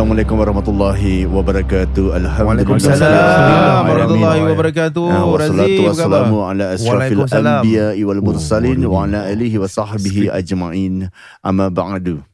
Assalamualaikum 0.00 0.40
warahmatullahi 0.40 1.28
wabarakatuh. 1.28 2.16
Alhamdulillah. 2.16 2.64
Waalaikumsalam 2.64 3.84
warahmatullahi 3.84 4.40
wabarakatuh. 4.48 5.04
Ah, 5.12 5.24
Wassalatu 5.28 5.80
wassalamu 5.92 6.36
ala 6.40 6.64
asyrafil 6.72 7.20
anbiya 7.28 7.92
wal 8.08 8.22
mursalin 8.24 8.80
wa 8.88 9.04
ala 9.04 9.28
alihi 9.28 9.60
wa 9.60 9.68
sahbihi 9.68 10.32
ajma'in. 10.32 11.12
Amma 11.44 11.68
ba'du. 11.68 12.24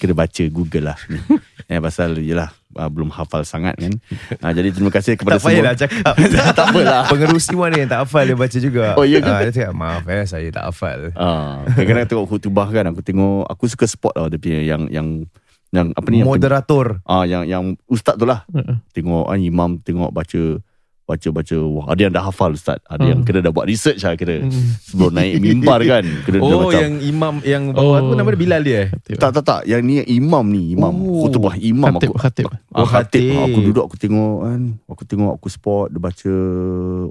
Kena 0.00 0.16
baca 0.16 0.40
Google 0.48 0.88
lah 0.88 0.96
ni. 1.12 1.20
Eh 1.68 1.76
pasal 1.76 2.16
jelah 2.16 2.48
ah, 2.80 2.88
belum 2.88 3.12
hafal 3.12 3.44
sangat 3.44 3.76
kan. 3.76 3.92
Ah, 4.40 4.56
jadi 4.56 4.72
terima 4.72 4.88
kasih 4.88 5.20
kepada 5.20 5.36
Tak 5.36 5.44
semua. 5.44 5.52
payahlah 5.52 5.74
cakap 5.76 6.14
tak 6.56 6.64
apalah. 6.64 7.04
Pengerusi 7.12 7.52
mana 7.52 7.76
yang 7.76 7.92
tak 7.92 8.08
hafal 8.08 8.24
Dia 8.24 8.40
baca 8.40 8.56
juga 8.56 8.96
Oh, 8.96 9.04
ya 9.04 9.20
ke? 9.20 9.28
Ah, 9.28 9.44
Dia 9.44 9.52
cakap 9.52 9.76
maaf 9.76 10.08
eh 10.08 10.24
Saya 10.24 10.48
tak 10.48 10.64
hafal 10.64 11.12
Ah, 11.12 11.60
kadang-kadang 11.76 12.08
tengok 12.08 12.24
khutbah 12.32 12.72
kan 12.72 12.88
aku 12.88 13.04
tengok 13.04 13.44
aku 13.52 13.68
suka 13.68 13.84
spot 13.84 14.16
lah 14.16 14.32
dia 14.32 14.40
punya 14.40 14.64
yang 14.64 14.88
yang 14.88 15.28
yang 15.70 15.94
apa 15.94 16.08
ni 16.10 16.22
yang 16.22 16.28
Moderator 16.28 16.98
Ah 17.06 17.22
yang 17.26 17.46
yang 17.46 17.64
ustaz 17.86 18.18
tu 18.18 18.26
lah. 18.26 18.42
Tengok 18.94 19.30
ah, 19.30 19.38
imam 19.38 19.78
tengok 19.82 20.10
baca 20.10 20.42
baca 21.10 21.28
baca 21.32 21.56
wah 21.58 21.84
ada 21.88 22.00
yang 22.00 22.12
dah 22.12 22.22
hafal 22.22 22.50
ustaz. 22.52 22.78
Ada 22.84 23.02
yang 23.04 23.20
kena 23.20 23.40
dah 23.40 23.50
buat 23.50 23.64
research 23.64 24.00
lah 24.00 24.14
kira. 24.14 24.46
Sebelum 24.84 25.10
naik 25.10 25.34
mimbar 25.38 25.82
kan. 25.82 26.04
Kena 26.22 26.36
dah 26.36 26.46
Oh 26.46 26.60
macam 26.64 26.78
yang 26.80 26.96
imam 27.00 27.34
Yang 27.42 27.62
bawah 27.72 27.98
Oh. 27.98 28.06
tu 28.06 28.14
Nama 28.14 28.28
dia 28.28 28.38
Bilal 28.38 28.62
dia 28.62 28.78
eh 28.80 28.88
tak 29.12 29.30
tak 29.32 29.42
tak 29.42 29.60
yang 29.64 29.82
ni 29.82 29.98
imam 30.08 30.44
ni 30.46 30.72
imam 30.72 30.92
Oh. 30.92 31.24
khutbah 31.24 31.54
imam 31.54 31.90
Khatib, 31.90 32.08
aku 32.08 32.18
khatib. 32.18 32.44
Ah, 32.46 32.58
Oh, 32.72 32.86
khatib. 32.86 33.22
khatib. 33.26 33.44
Aku 33.44 33.58
duduk 33.62 33.84
aku 33.84 33.96
tengok 33.96 34.36
kan. 34.40 34.60
Aku 34.86 35.02
tengok 35.04 35.32
aku 35.34 35.48
spot 35.48 35.86
dia 35.88 35.98
baca 35.98 36.32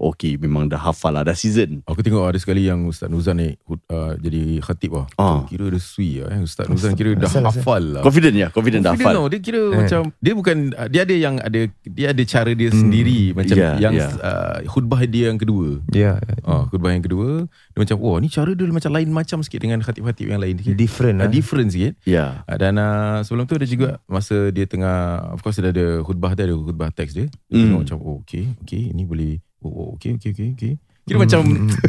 okey 0.07 0.37
memang 0.37 0.65
dah 0.65 0.79
hafal 0.79 1.11
lah 1.11 1.23
dah 1.23 1.33
season. 1.33 1.81
Aku 1.85 1.99
tengok 1.99 2.23
ada 2.25 2.37
sekali 2.37 2.63
yang 2.63 2.85
Ustaz 2.85 3.07
Nuzan 3.07 3.37
ni 3.37 3.53
uh, 3.67 4.13
jadi 4.15 4.41
khatib 4.59 4.95
lah. 4.95 5.05
Ah. 5.15 5.43
Kira 5.45 5.67
dia 5.67 5.79
sui 5.79 6.19
lah 6.19 6.31
eh. 6.31 6.41
Ustaz 6.41 6.65
Nuzan 6.65 6.93
kira 6.93 7.13
dah 7.13 7.25
Asal, 7.25 7.41
asal. 7.41 7.59
hafal 7.59 7.83
lah. 7.91 8.01
Confident 8.01 8.35
ya, 8.35 8.47
confident 8.49 8.81
dah 8.81 8.93
Confident 8.93 9.11
hafal. 9.11 9.19
tau. 9.19 9.27
Dia 9.27 9.39
kira 9.41 9.61
Eh. 9.61 9.77
macam 9.77 9.99
dia 10.15 10.33
bukan 10.33 10.55
dia 10.87 11.01
ada 11.01 11.15
yang 11.15 11.35
ada 11.37 11.59
dia 11.83 12.07
ada 12.09 12.23
cara 12.25 12.51
dia 12.51 12.69
sendiri 12.71 13.33
macam 13.33 13.55
Ya, 13.55 13.75
yang 13.77 13.88
ya. 13.91 14.07
Uh, 14.15 14.57
khutbah 14.65 15.01
dia 15.01 15.27
yang 15.27 15.37
kedua. 15.37 15.79
Ya 15.89 16.17
Ah, 16.41 16.65
khutbah 16.65 16.89
yang 16.89 16.99
kedua 16.99 17.45
dia 17.45 17.79
macam 17.79 17.97
wah 17.97 18.17
ni 18.17 18.27
cara 18.27 18.51
dia 18.51 18.65
macam 18.65 18.89
lain 18.89 19.09
macam 19.09 19.39
sikit 19.39 19.59
dengan 19.59 19.79
khatib-khatib 19.79 20.27
yang 20.27 20.37
lain 20.37 20.55
sikit. 20.55 20.75
Different 20.75 21.15
Uh, 21.15 21.21
lah 21.21 21.29
different 21.29 21.69
sikit. 21.69 21.93
Ya. 22.03 22.41
Ah, 22.43 22.55
Dan 22.55 22.75
uh, 22.75 23.21
sebelum 23.21 23.43
tu 23.43 23.55
ada 23.55 23.65
juga 23.65 23.87
masa 24.05 24.49
dia 24.49 24.63
tengah 24.63 24.97
of 25.29 25.39
course 25.39 25.57
dia 25.57 25.69
ada 25.69 26.01
khutbah 26.01 26.31
dia 26.31 26.45
ada 26.45 26.55
khutbah 26.55 26.89
teks 26.89 27.13
dia. 27.13 27.27
Dia 27.43 27.55
Hmm. 27.55 27.65
tengok 27.69 27.81
macam 27.83 27.97
oh 28.01 28.17
okay 28.19 28.51
okay 28.59 28.83
ini 28.87 29.03
boleh 29.03 29.31
oh, 29.59 29.69
oh 29.69 29.89
okay 29.93 30.13
okay 30.13 30.29
okay 30.29 30.49
okay. 30.51 30.73
Kira 31.03 31.17
macam 31.17 31.41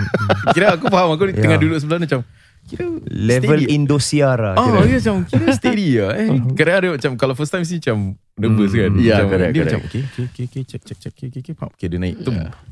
kira 0.54 0.66
aku 0.72 0.88
faham 0.88 1.12
aku 1.12 1.28
Ya. 1.28 1.38
tengah 1.38 1.56
duduk 1.56 1.76
sebelah 1.76 1.98
ni 1.98 2.06
macam 2.06 2.22
kira 2.62 2.84
Level 3.04 3.58
steady. 3.58 3.66
Indosiar 3.70 4.36
lah 4.38 4.54
Ah, 4.54 4.64
kira. 4.66 4.78
dia 4.82 4.96
macam 4.98 5.16
kira 5.24 5.44
steady 5.50 5.88
lah 5.96 6.12
eh. 6.14 6.28
Kira 6.58 6.70
ada 6.74 6.88
macam 6.90 7.10
kalau 7.16 7.34
first 7.34 7.50
time 7.50 7.62
sih 7.62 7.78
macam 7.78 8.14
nervous 8.36 8.70
kan. 8.70 8.90
Ya, 8.96 9.18
macam, 9.18 9.26
correct, 9.28 9.50
Dia 9.50 9.60
correct. 9.60 9.66
macam 9.66 9.80
okay 9.82 10.02
okay 10.02 10.24
okay 10.24 10.44
okay 10.44 10.62
check 10.62 10.82
check 10.82 10.98
check 10.98 11.14
okay 11.14 11.28
okay 11.32 11.54
okay, 11.56 11.86
dia 11.86 11.98
naik 11.98 12.16
tu. 12.20 12.30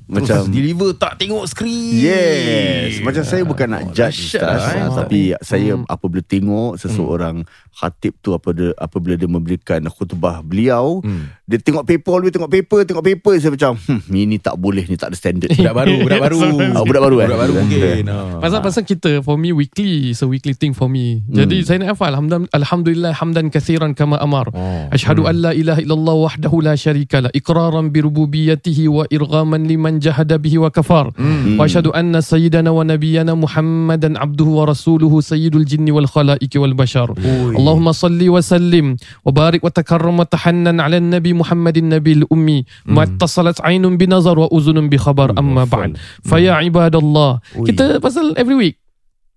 Macam- 0.08 0.40
Terus 0.40 0.48
deliver 0.48 0.88
tak 0.94 1.20
tengok 1.20 1.44
skrin. 1.44 2.00
Yes 2.00 3.04
Macam 3.04 3.20
saya 3.22 3.44
bukan 3.44 3.68
nak 3.68 3.82
Oh, 3.82 3.92
judge 3.92 4.32
Ustaz 4.32 4.40
lah, 4.40 4.72
eh. 4.72 4.88
Tapi 4.88 5.20
saya 5.38 5.76
apabila 5.84 6.24
tengok 6.24 6.80
Seseorang 6.80 7.44
khatib 7.70 8.16
tu 8.18 8.32
apabila, 8.32 8.72
apabila 8.74 9.14
dia 9.14 9.28
memberikan 9.28 9.84
khutbah 9.86 10.41
beliau 10.41 11.04
Hmm. 11.04 11.28
Dia 11.44 11.60
tengok 11.60 11.84
paper 11.84 12.24
Dia 12.24 12.32
tengok 12.32 12.50
paper 12.50 12.78
Tengok 12.82 13.04
paper 13.04 13.34
Saya 13.36 13.52
macam 13.52 13.76
hmm, 13.76 14.00
Ni 14.08 14.36
tak 14.36 14.56
boleh 14.56 14.88
Ni 14.88 14.97
tak 14.97 15.12
ada 15.12 15.16
standard 15.16 15.52
Budak 15.52 15.76
baru, 15.76 15.94
budak 16.00 16.20
baru. 16.20 16.38
Ah, 16.74 16.82
budak 16.82 17.02
baru, 17.02 17.16
eh? 17.20 17.26
Budak 17.28 17.41
baru 17.41 17.52
mungkin. 17.54 18.02
ah. 18.08 18.41
Pasal 18.41 18.60
pasal 18.60 18.82
kita 18.82 19.20
for 19.20 19.36
me 19.36 19.52
weekly 19.52 20.10
a 20.10 20.26
weekly 20.26 20.52
thing 20.52 20.72
for 20.72 20.88
me. 20.88 21.20
Jadi 21.28 21.62
saya 21.62 21.80
nak 21.80 21.94
hafal 21.94 22.10
alhamdulillah 22.10 22.48
alhamdulillah 22.50 23.12
hamdan 23.12 23.48
kathiran 23.48 23.92
kama 23.92 24.16
amar. 24.18 24.48
Oh. 24.50 24.88
Ashhadu 24.88 25.24
an 25.24 25.36
la 25.48 25.56
ilaha 25.56 25.81
illallah 25.81 26.16
wahdahu 26.28 26.60
la 26.60 26.76
syarika 26.76 27.25
la 27.25 27.31
iqraran 27.32 27.88
bi 27.88 28.04
rububiyyatihi 28.04 28.84
wa 28.92 29.09
irghaman 29.09 29.64
liman 29.64 29.97
jahada 29.97 30.36
bihi 30.36 30.60
wa 30.60 30.69
kafar. 30.69 31.09
Wa 31.56 31.64
asyhadu 31.64 31.97
anna 31.97 32.20
sayyidana 32.20 32.69
wa 32.69 32.84
nabiyyana 32.84 33.32
muhammadan 33.32 34.20
abduhu 34.20 34.60
wa 34.60 34.69
rasuluhu 34.69 35.25
sayyidul 35.25 35.64
jinni 35.64 35.88
wal 35.88 36.04
khalaiqi 36.04 36.60
wal 36.60 36.76
bashar. 36.76 37.09
Allahumma 37.56 37.97
salli 37.97 38.28
wa 38.28 38.44
sallim 38.44 39.00
wa 39.25 39.32
barik 39.32 39.64
wa 39.64 39.72
takarram 39.72 40.20
wa 40.20 40.28
tahannan 40.28 40.84
ala 40.84 41.00
nabi 41.00 41.32
muhammadin 41.32 41.88
nabil 41.88 42.28
ummi. 42.28 42.69
Ma 42.84 43.09
tasalat 43.09 43.56
ainun 43.65 43.97
bi 43.97 44.04
nazar 44.04 44.36
wa 44.36 44.53
uzunun 44.53 44.92
bi 44.92 45.00
khabar. 45.00 45.32
Amma 45.41 45.65
ba'd. 45.65 45.97
Fa 46.26 46.36
ya 46.36 46.60
ibadallah. 46.60 47.41
Kita 47.65 48.03
pasal 48.04 48.36
every 48.36 48.59
week. 48.59 48.76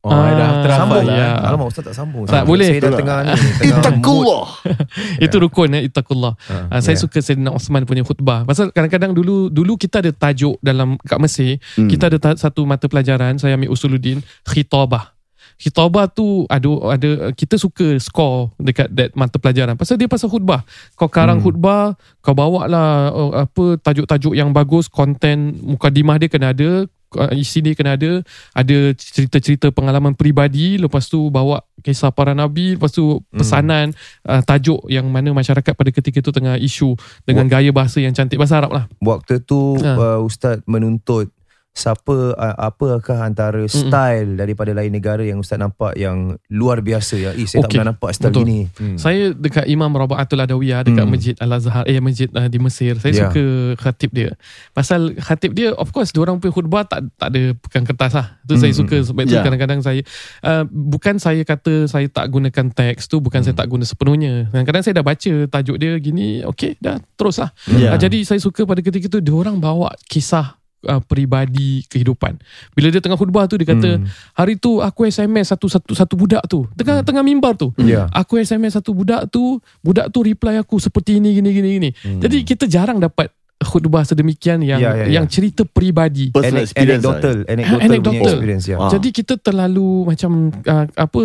Oh, 0.01 0.09
dah 0.09 0.25
Ah, 0.41 0.65
terhafal 0.65 0.81
Sambung 0.97 1.05
lah. 1.05 1.13
ya. 1.15 1.29
Alamak 1.45 1.67
Ustaz 1.69 1.83
tak 1.83 1.93
sambung 1.93 2.25
Tak 2.25 2.41
boleh. 2.43 2.67
Saya 2.67 2.81
dah 2.81 2.91
tengah 2.95 3.17
ni 3.21 3.31
Tengah 3.31 3.61
mood 3.61 3.85
Itakullah 3.85 4.45
itu 5.25 5.35
rukun 5.37 5.69
eh 5.71 5.81
ittaqullah 5.85 6.33
uh, 6.67 6.79
saya 6.79 6.97
Ya. 6.97 6.99
suka 6.99 7.17
Sayyidina 7.19 7.51
Osman 7.51 7.85
punya 7.85 8.01
khutbah 8.01 8.41
pasal 8.41 8.69
kadang-kadang 8.69 9.13
dulu 9.13 9.47
dulu 9.47 9.77
kita 9.77 10.01
ada 10.01 10.09
tajuk 10.11 10.57
dalam 10.59 10.97
kat 10.99 11.17
Mesir 11.17 11.61
Hmm. 11.71 11.85
kita 11.85 12.09
ada 12.09 12.17
ta- 12.17 12.33
satu 12.35 12.65
mata 12.65 12.85
pelajaran 12.85 13.37
saya 13.37 13.53
ambil 13.53 13.69
usuluddin 13.69 14.19
khitabah 14.43 15.13
Khitabah 15.57 16.09
tu 16.09 16.25
ada 16.47 16.65
ada 16.91 17.09
kita 17.31 17.53
suka 17.55 17.93
score 17.97 18.49
dekat 18.57 18.89
that 18.89 19.13
mata 19.13 19.37
pelajaran 19.37 19.77
pasal 19.77 19.93
dia 19.93 20.09
pasal 20.09 20.25
khutbah. 20.25 20.65
Kau 20.91 21.05
karang 21.05 21.37
Hmm. 21.37 21.45
khutbah, 21.45 21.93
kau 22.17 22.33
bawa 22.33 22.65
lah 22.65 22.89
uh, 23.07 23.45
apa 23.45 23.77
tajuk-tajuk 23.77 24.33
yang 24.33 24.49
bagus, 24.49 24.89
konten 24.89 25.53
mukadimah 25.61 26.17
dia 26.17 26.25
kena 26.27 26.49
ada, 26.49 26.89
uh, 27.17 27.33
isi 27.35 27.59
dia 27.59 27.73
kena 27.75 27.95
ada, 27.99 28.23
ada 28.55 28.77
cerita-cerita 28.95 29.71
pengalaman 29.73 30.15
peribadi, 30.15 30.77
lepas 30.79 31.07
tu 31.07 31.27
bawa 31.31 31.63
kisah 31.81 32.13
para 32.13 32.37
nabi, 32.37 32.77
lepas 32.77 32.93
tu 32.93 33.19
pesanan 33.33 33.91
uh, 34.27 34.41
tajuk 34.45 34.85
yang 34.87 35.09
mana 35.09 35.33
masyarakat 35.33 35.73
pada 35.73 35.89
ketika 35.89 36.21
itu 36.21 36.31
tengah 36.31 36.55
isu 36.61 36.93
dengan 37.25 37.49
gaya 37.49 37.73
bahasa 37.73 37.97
yang 37.97 38.13
cantik 38.13 38.37
bahasa 38.37 38.61
Arab 38.61 38.71
lah. 38.71 38.85
Waktu 39.01 39.41
tu 39.43 39.79
Ha. 39.81 39.97
uh, 39.97 40.19
Ustaz 40.21 40.61
menuntut 40.69 41.33
siapa 41.71 42.35
uh, 42.35 42.55
apakah 42.61 43.23
antara 43.23 43.63
style 43.65 44.35
daripada 44.35 44.75
lain 44.75 44.91
negara 44.91 45.23
yang 45.23 45.39
Ustaz 45.39 45.55
nampak 45.55 45.95
yang 45.95 46.35
luar 46.47 46.83
biasa 46.83 47.15
ya. 47.15 47.31
Eh 47.31 47.47
saya 47.47 47.63
tak 47.63 47.71
Okey. 47.71 47.77
pernah 47.79 47.89
nampak 47.89 48.09
style 48.11 48.27
Betul. 48.29 48.43
gini. 48.43 48.59
Hmm. 48.75 48.97
Saya 48.99 49.31
dekat 49.31 49.65
Imam 49.65 49.87
Rabaatul 49.89 50.41
Adawiyah 50.41 50.83
dekat 50.83 50.99
Hmm. 51.01 51.11
Masjid 51.11 51.35
Al-Azhar 51.39 51.83
eh 51.85 51.97
masjid 51.97 52.27
uh, 52.29 52.45
di 52.45 52.59
Mesir. 52.59 52.99
Saya 52.99 53.11
Ya. 53.11 53.19
suka 53.25 53.43
khatib 53.79 54.11
dia. 54.11 54.35
Pasal 54.71 55.15
khatib 55.15 55.51
dia 55.51 55.71
of 55.71 55.89
course 55.89 56.11
dia 56.11 56.19
orang 56.19 56.37
punya 56.37 56.51
khutbah 56.51 56.83
tak 56.83 57.07
tak 57.15 57.27
ada 57.31 57.55
pegang 57.57 57.85
kertas 57.85 58.11
lah. 58.13 58.27
Tu 58.43 58.55
saya 58.55 58.71
Hmm, 58.71 58.79
suka 58.83 58.97
sebab 59.01 59.21
itu 59.23 59.33
Ya. 59.33 59.41
kadang-kadang 59.41 59.79
saya 59.79 60.01
uh, 60.43 60.63
bukan 60.67 61.17
saya 61.17 61.41
kata 61.41 61.87
saya 61.87 62.07
tak 62.07 62.27
gunakan 62.27 62.67
teks 62.67 63.07
tu 63.07 63.17
bukan 63.17 63.41
saya 63.41 63.55
tak 63.55 63.67
guna 63.67 63.83
sepenuhnya. 63.83 64.51
Kadang-kadang 64.51 64.83
saya 64.83 64.93
dah 64.95 65.05
baca 65.05 65.33
tajuk 65.49 65.75
dia 65.75 65.95
gini 65.97 66.43
okey 66.45 66.75
dah 66.77 66.99
terus 67.15 67.39
lah. 67.39 67.55
Ya. 67.71 67.95
Uh, 67.95 67.97
jadi 67.97 68.21
saya 68.21 68.37
suka 68.37 68.63
pada 68.63 68.79
ketika 68.79 69.07
tu 69.07 69.17
dia 69.17 69.31
orang 69.31 69.55
bawa 69.55 69.95
kisah 70.05 70.59
Uh, 70.81 70.97
peribadi 70.97 71.85
kehidupan. 71.93 72.41
Bila 72.73 72.89
dia 72.89 72.97
tengah 72.97 73.13
khutbah 73.13 73.45
tu 73.45 73.53
dia 73.53 73.69
kata 73.69 74.01
Hmm. 74.01 74.09
hari 74.33 74.57
tu 74.57 74.81
aku 74.81 75.05
SMS 75.05 75.53
satu 75.53 75.69
satu 75.69 75.93
satu 75.93 76.17
budak 76.17 76.41
tu 76.49 76.65
tengah 76.73 77.05
tengah 77.05 77.21
mimbar 77.21 77.53
tu. 77.53 77.69
Ya. 77.77 78.09
Aku 78.09 78.41
SMS 78.41 78.81
satu 78.81 78.97
budak 78.97 79.29
tu, 79.29 79.61
budak 79.85 80.09
tu 80.09 80.25
reply 80.25 80.57
aku 80.57 80.81
seperti 80.81 81.21
ini 81.21 81.37
gini 81.37 81.49
gini 81.53 81.69
gini. 81.77 81.89
Hmm. 82.01 82.17
Jadi 82.17 82.41
kita 82.41 82.65
jarang 82.65 82.97
dapat 82.97 83.29
khutbah 83.61 84.03
sedemikian 84.03 84.59
yang 84.59 84.79
Ya, 84.81 84.91
ya, 84.91 85.05
ya. 85.05 85.21
yang 85.21 85.25
cerita 85.25 85.61
peribadi. 85.63 86.33
Personal 86.33 86.65
experience 86.65 87.05
anecdotal, 87.05 87.37
lah. 87.37 87.51
anecdotal, 87.53 87.77
punya 87.77 87.89
Anecdotal. 87.93 88.33
experience 88.33 88.65
ya. 88.65 88.75
Ah. 88.77 88.89
Jadi 88.89 89.07
kita 89.11 89.33
terlalu 89.37 89.89
macam 90.05 90.31
uh, 90.49 90.85
apa 90.89 91.19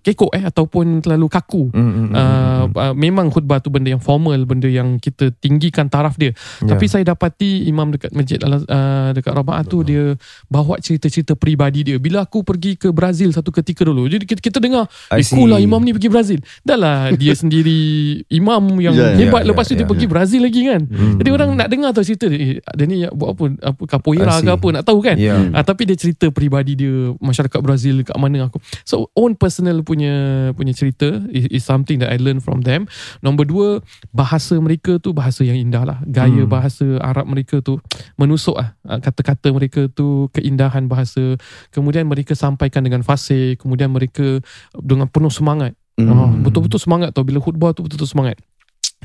kekok 0.00 0.32
eh 0.32 0.44
ataupun 0.44 0.84
terlalu 1.00 1.26
kaku. 1.28 1.64
Hmm, 1.70 1.92
hmm, 1.92 2.08
Uh, 2.12 2.18
hmm. 2.18 2.76
uh, 2.76 2.94
memang 2.94 3.26
khutbah 3.28 3.58
tu 3.58 3.68
benda 3.68 3.88
yang 3.88 4.00
formal, 4.00 4.36
benda 4.44 4.66
yang 4.66 4.96
kita 4.96 5.32
tinggikan 5.36 5.88
taraf 5.88 6.16
dia. 6.16 6.32
Ya. 6.60 6.72
Tapi 6.72 6.84
saya 6.86 7.04
dapati 7.04 7.66
imam 7.66 7.92
dekat 7.92 8.12
masjid 8.12 8.38
uh, 8.40 9.10
dekat 9.12 9.32
Rabaah 9.32 9.64
tu 9.64 9.82
dia 9.82 10.16
bawa 10.46 10.78
cerita-cerita 10.78 11.36
peribadi 11.36 11.84
dia. 11.84 11.96
Bila 11.98 12.22
aku 12.22 12.40
pergi 12.40 12.76
ke 12.76 12.88
Brazil 12.88 13.32
satu 13.32 13.50
ketika 13.50 13.82
dulu. 13.82 14.08
Jadi 14.08 14.24
kita, 14.24 14.40
kita 14.40 14.58
dengar, 14.60 14.86
I 15.10 15.20
eh, 15.20 15.26
cool 15.28 15.50
lah 15.50 15.58
imam 15.58 15.80
ni 15.80 15.92
pergi 15.92 16.08
Brazil. 16.08 16.38
Dah 16.62 16.78
lah 16.78 17.10
dia 17.12 17.34
sendiri 17.42 17.80
imam 18.28 18.78
yang 18.78 18.92
Ya, 18.92 19.16
ya, 19.16 19.24
hebat 19.24 19.42
ya, 19.42 19.48
lepas 19.50 19.64
tu 19.66 19.74
ya, 19.74 19.82
dia 19.82 19.86
pergi 19.88 20.06
ya. 20.06 20.10
Brazil 20.12 20.40
lagi 20.44 20.60
kan. 20.68 20.82
Hmm. 20.84 21.16
Jadi 21.18 21.28
orang 21.32 21.48
nak 21.56 21.66
dengar 21.66 21.81
dengar 21.82 21.98
tau 21.98 22.06
cerita 22.06 22.30
dia, 22.30 22.38
eh, 22.38 22.50
dia 22.62 22.84
ni 22.86 23.02
buat 23.10 23.34
apa, 23.34 23.44
apa 23.74 23.82
capoeira 23.90 24.38
ke 24.38 24.46
apa, 24.46 24.66
nak 24.70 24.84
tahu 24.86 25.02
kan. 25.02 25.18
Hmm. 25.18 25.50
Ah, 25.50 25.66
tapi 25.66 25.90
dia 25.90 25.98
cerita 25.98 26.30
peribadi 26.30 26.78
dia 26.78 27.10
masyarakat 27.18 27.58
Brazil 27.58 28.06
kat 28.06 28.14
mana 28.14 28.46
aku. 28.46 28.62
So 28.86 29.10
own 29.18 29.34
personal 29.34 29.82
punya 29.82 30.14
punya 30.54 30.70
cerita 30.70 31.10
is, 31.34 31.50
is 31.50 31.62
something 31.66 31.98
that 31.98 32.14
I 32.14 32.22
learn 32.22 32.38
from 32.38 32.62
them. 32.62 32.86
Nombor 33.18 33.50
dua 33.50 33.68
bahasa 34.14 34.54
mereka 34.62 35.02
tu 35.02 35.10
bahasa 35.10 35.42
yang 35.42 35.58
indah 35.58 35.82
lah. 35.82 35.98
Gaya 36.06 36.46
Hmm. 36.46 36.48
bahasa 36.48 36.86
Arab 37.02 37.26
mereka 37.26 37.58
tu 37.58 37.82
menusuk 38.14 38.54
lah. 38.54 38.78
Ah, 38.86 39.02
Kata-kata 39.02 39.50
mereka 39.50 39.90
tu 39.90 40.30
keindahan 40.30 40.86
bahasa. 40.86 41.34
Kemudian 41.74 42.06
mereka 42.06 42.38
sampaikan 42.38 42.86
dengan 42.86 43.02
fasih. 43.02 43.58
Kemudian 43.58 43.90
mereka 43.90 44.38
dengan 44.78 45.10
penuh 45.10 45.34
semangat. 45.34 45.74
Hmm. 45.98 46.08
Oh, 46.08 46.30
betul-betul 46.40 46.80
semangat 46.80 47.12
tau 47.12 47.20
bila 47.20 47.36
khutbah 47.36 47.74
tu 47.74 47.84
betul-betul 47.84 48.08
semangat. 48.08 48.36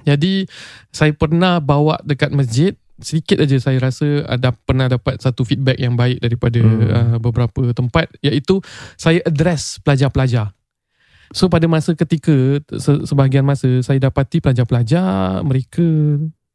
Jadi 0.08 0.48
saya 0.96 1.12
pernah 1.12 1.60
bawa 1.60 2.00
dekat 2.08 2.32
masjid 2.32 2.72
sedikit 2.98 3.44
aja 3.46 3.62
saya 3.62 3.78
rasa 3.78 4.26
ada 4.26 4.50
pernah 4.56 4.90
dapat 4.90 5.22
satu 5.22 5.46
feedback 5.46 5.78
yang 5.78 5.94
baik 5.94 6.18
daripada 6.18 6.58
Hmm. 6.58 6.82
uh, 6.90 7.18
beberapa 7.22 7.70
tempat 7.76 8.10
iaitu 8.26 8.58
saya 8.98 9.22
address 9.22 9.78
pelajar-pelajar. 9.86 10.50
So 11.36 11.52
pada 11.52 11.68
masa 11.68 11.92
ketika 11.94 12.64
se- 12.80 13.04
sebahagian 13.06 13.44
masa 13.44 13.68
saya 13.84 14.00
dapati 14.00 14.40
pelajar-pelajar 14.40 15.44
mereka 15.44 15.84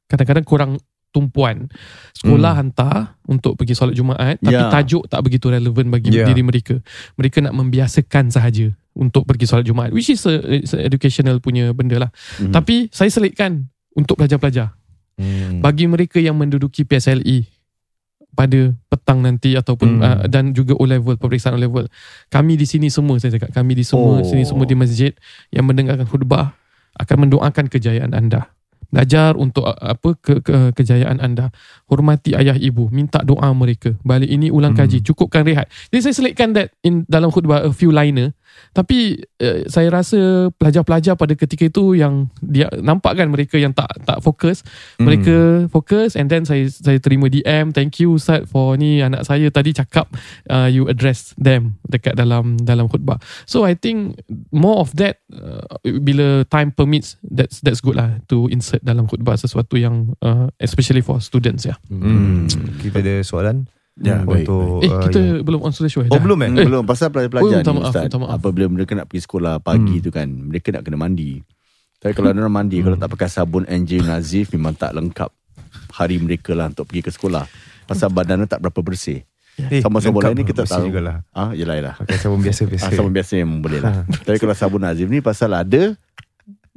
kadang-kadang 0.08 0.46
kurang 0.48 0.72
tumpuan. 1.12 1.68
Sekolah 2.16 2.56
Hmm. 2.56 2.60
hantar 2.72 2.94
untuk 3.28 3.54
pergi 3.54 3.76
solat 3.76 3.92
Jumaat 3.92 4.40
tapi 4.40 4.56
Ya. 4.56 4.72
tajuk 4.72 5.04
tak 5.06 5.20
begitu 5.20 5.46
relevan 5.46 5.92
bagi 5.92 6.08
Ya. 6.10 6.24
diri 6.24 6.40
mereka. 6.40 6.80
Mereka 7.14 7.44
nak 7.44 7.52
membiasakan 7.52 8.32
sahaja 8.32 8.72
untuk 8.92 9.28
pergi 9.28 9.44
solat 9.44 9.62
Jumaat 9.62 9.92
which 9.92 10.08
is 10.08 10.24
a, 10.24 10.40
a 10.40 10.56
educational 10.80 11.36
punya 11.38 11.70
benda 11.70 12.00
lah. 12.00 12.10
Mhm. 12.40 12.50
Tapi 12.50 12.88
saya 12.88 13.08
selitkan 13.08 13.68
untuk 13.92 14.16
pelajar-pelajar. 14.16 14.72
Hmm. 15.20 15.60
Bagi 15.60 15.84
mereka 15.84 16.16
yang 16.16 16.34
menduduki 16.34 16.82
PSLE 16.82 17.44
pada 18.32 18.72
petang 18.88 19.20
nanti 19.20 19.52
ataupun 19.52 20.00
Hmm. 20.00 20.02
uh, 20.02 20.24
dan 20.24 20.56
juga 20.56 20.72
O 20.72 20.88
level 20.88 21.20
peperiksaan 21.20 21.52
O 21.52 21.60
level. 21.60 21.84
Kami 22.32 22.56
di 22.56 22.64
sini 22.64 22.88
semua 22.88 23.20
saya 23.20 23.36
cakap 23.36 23.52
kami 23.52 23.76
di 23.76 23.84
semua 23.84 24.18
Oh. 24.18 24.24
sini 24.24 24.48
semua 24.48 24.64
di 24.64 24.72
masjid 24.72 25.12
yang 25.52 25.68
mendengarkan 25.68 26.08
khutbah 26.08 26.56
akan 26.96 27.28
mendoakan 27.28 27.68
kejayaan 27.68 28.16
anda. 28.16 28.48
Belajar 28.92 29.32
untuk 29.40 29.64
apa 29.64 30.12
ke, 30.20 30.44
ke, 30.44 30.76
kejayaan 30.76 31.16
anda. 31.16 31.48
Hormati 31.88 32.36
ayah 32.36 32.52
ibu, 32.60 32.92
minta 32.92 33.24
doa 33.24 33.48
mereka. 33.56 33.96
Balik 34.04 34.28
ini 34.28 34.52
ulang 34.52 34.76
Hmm. 34.76 34.84
kaji, 34.84 35.00
cukupkan 35.00 35.48
rehat. 35.48 35.64
Jadi 35.88 36.00
saya 36.04 36.14
selitkan 36.14 36.52
that 36.52 36.76
in 36.84 37.08
dalam 37.08 37.32
khutbah 37.32 37.64
a 37.64 37.72
few 37.72 37.88
liner. 37.88 38.36
Tapi 38.72 39.20
uh, 39.40 39.68
saya 39.68 39.92
rasa 39.92 40.48
pelajar-pelajar 40.56 41.12
pada 41.14 41.36
ketika 41.36 41.68
itu 41.68 41.92
yang 41.92 42.32
dia 42.40 42.72
nampak 42.80 43.20
kan 43.20 43.28
mereka 43.28 43.60
yang 43.60 43.76
tak 43.76 43.88
tak 44.04 44.18
fokus 44.20 44.64
Hmm. 44.96 45.08
mereka 45.08 45.36
fokus 45.68 46.14
and 46.14 46.28
then 46.28 46.44
saya 46.44 46.68
saya 46.68 46.96
terima 47.00 47.28
DM 47.28 47.72
thank 47.72 48.00
you 48.00 48.16
Ustaz 48.16 48.44
for 48.48 48.76
ni 48.76 49.00
anak 49.00 49.24
saya 49.24 49.48
tadi 49.48 49.72
cakap 49.72 50.08
uh, 50.48 50.68
you 50.68 50.88
address 50.88 51.32
them 51.36 51.80
dekat 51.88 52.16
dalam 52.16 52.56
dalam 52.60 52.88
khutbah 52.88 53.16
so 53.44 53.64
I 53.64 53.72
think 53.76 54.20
more 54.52 54.80
of 54.80 54.92
that 55.00 55.20
uh, 55.32 55.64
bila 56.00 56.44
time 56.48 56.72
permits 56.72 57.16
that's 57.24 57.60
that's 57.60 57.80
good 57.80 57.96
lah 57.96 58.20
to 58.28 58.48
insert 58.48 58.80
dalam 58.84 59.08
khutbah 59.08 59.36
sesuatu 59.36 59.76
yang 59.76 60.12
uh, 60.20 60.48
especially 60.60 61.00
for 61.00 61.20
students 61.20 61.64
ya 61.64 61.76
Hmm. 61.88 62.48
Kita 62.80 63.00
ada 63.00 63.20
soalan 63.24 63.68
Ya, 63.94 64.24
baik, 64.24 64.48
untuk 64.48 64.80
eh 64.80 64.88
uh, 64.88 65.00
kita 65.04 65.18
yang- 65.20 65.44
belum 65.44 65.60
on 65.60 65.70
show 65.70 66.00
Oh 66.00 66.16
belum 66.16 66.38
eh? 66.40 66.48
Hmm, 66.50 66.64
belum 66.64 66.82
pasal 66.82 67.06
Oh, 67.06 67.12
pelajar-pelajar 67.12 67.60
minta 67.60 67.70
ni 67.70 67.76
maaf, 67.76 67.92
Ustaz. 67.92 68.08
maaf. 68.14 68.30
apabila 68.34 68.66
mereka 68.66 68.92
nak 68.94 69.04
pergi 69.04 69.22
sekolah 69.22 69.60
pagi 69.60 69.96
Hmm. 69.96 70.04
tu 70.04 70.08
kan. 70.08 70.24
Mereka 70.24 70.72
nak 70.72 70.82
kena 70.82 70.96
mandi. 70.96 71.44
Tapi 71.98 72.12
kalau 72.12 72.32
orang 72.32 72.48
mandi 72.48 72.80
kalau 72.80 72.96
tak 72.96 73.10
pakai 73.10 73.28
sabun 73.28 73.62
NJ 73.62 74.00
Nazif 74.00 74.48
memang 74.50 74.72
tak 74.72 74.90
lengkap 74.90 75.28
hari 75.92 76.16
mereka 76.16 76.50
lah 76.50 76.66
untuk 76.66 76.88
pergi 76.88 77.04
ke 77.04 77.10
sekolah. 77.10 77.44
Pasal 77.84 78.08
badan 78.08 78.40
dia 78.40 78.48
tak 78.48 78.60
berapa 78.60 78.80
bersih. 78.80 79.22
Eh, 79.60 79.84
Sama-sama 79.84 80.18
lengkap 80.18 80.24
lain 80.24 80.34
ni 80.34 80.44
kita 80.48 80.62
tahu. 80.64 80.88
jugalah. 80.88 81.16
ah 81.28 81.52
yelah 81.52 81.76
yelah. 81.76 81.94
Pakai 81.94 82.16
sabun 82.16 82.40
biasa-biasa. 82.40 82.82
ah, 82.82 82.90
sabun 82.90 83.12
biasa 83.12 83.32
memang 83.36 83.60
boleh 83.60 83.78
lah. 83.78 84.08
Tapi 84.24 84.40
kalau 84.40 84.56
sabun 84.56 84.80
Nazif 84.80 85.06
ni 85.06 85.20
pasal 85.20 85.52
ada 85.52 85.92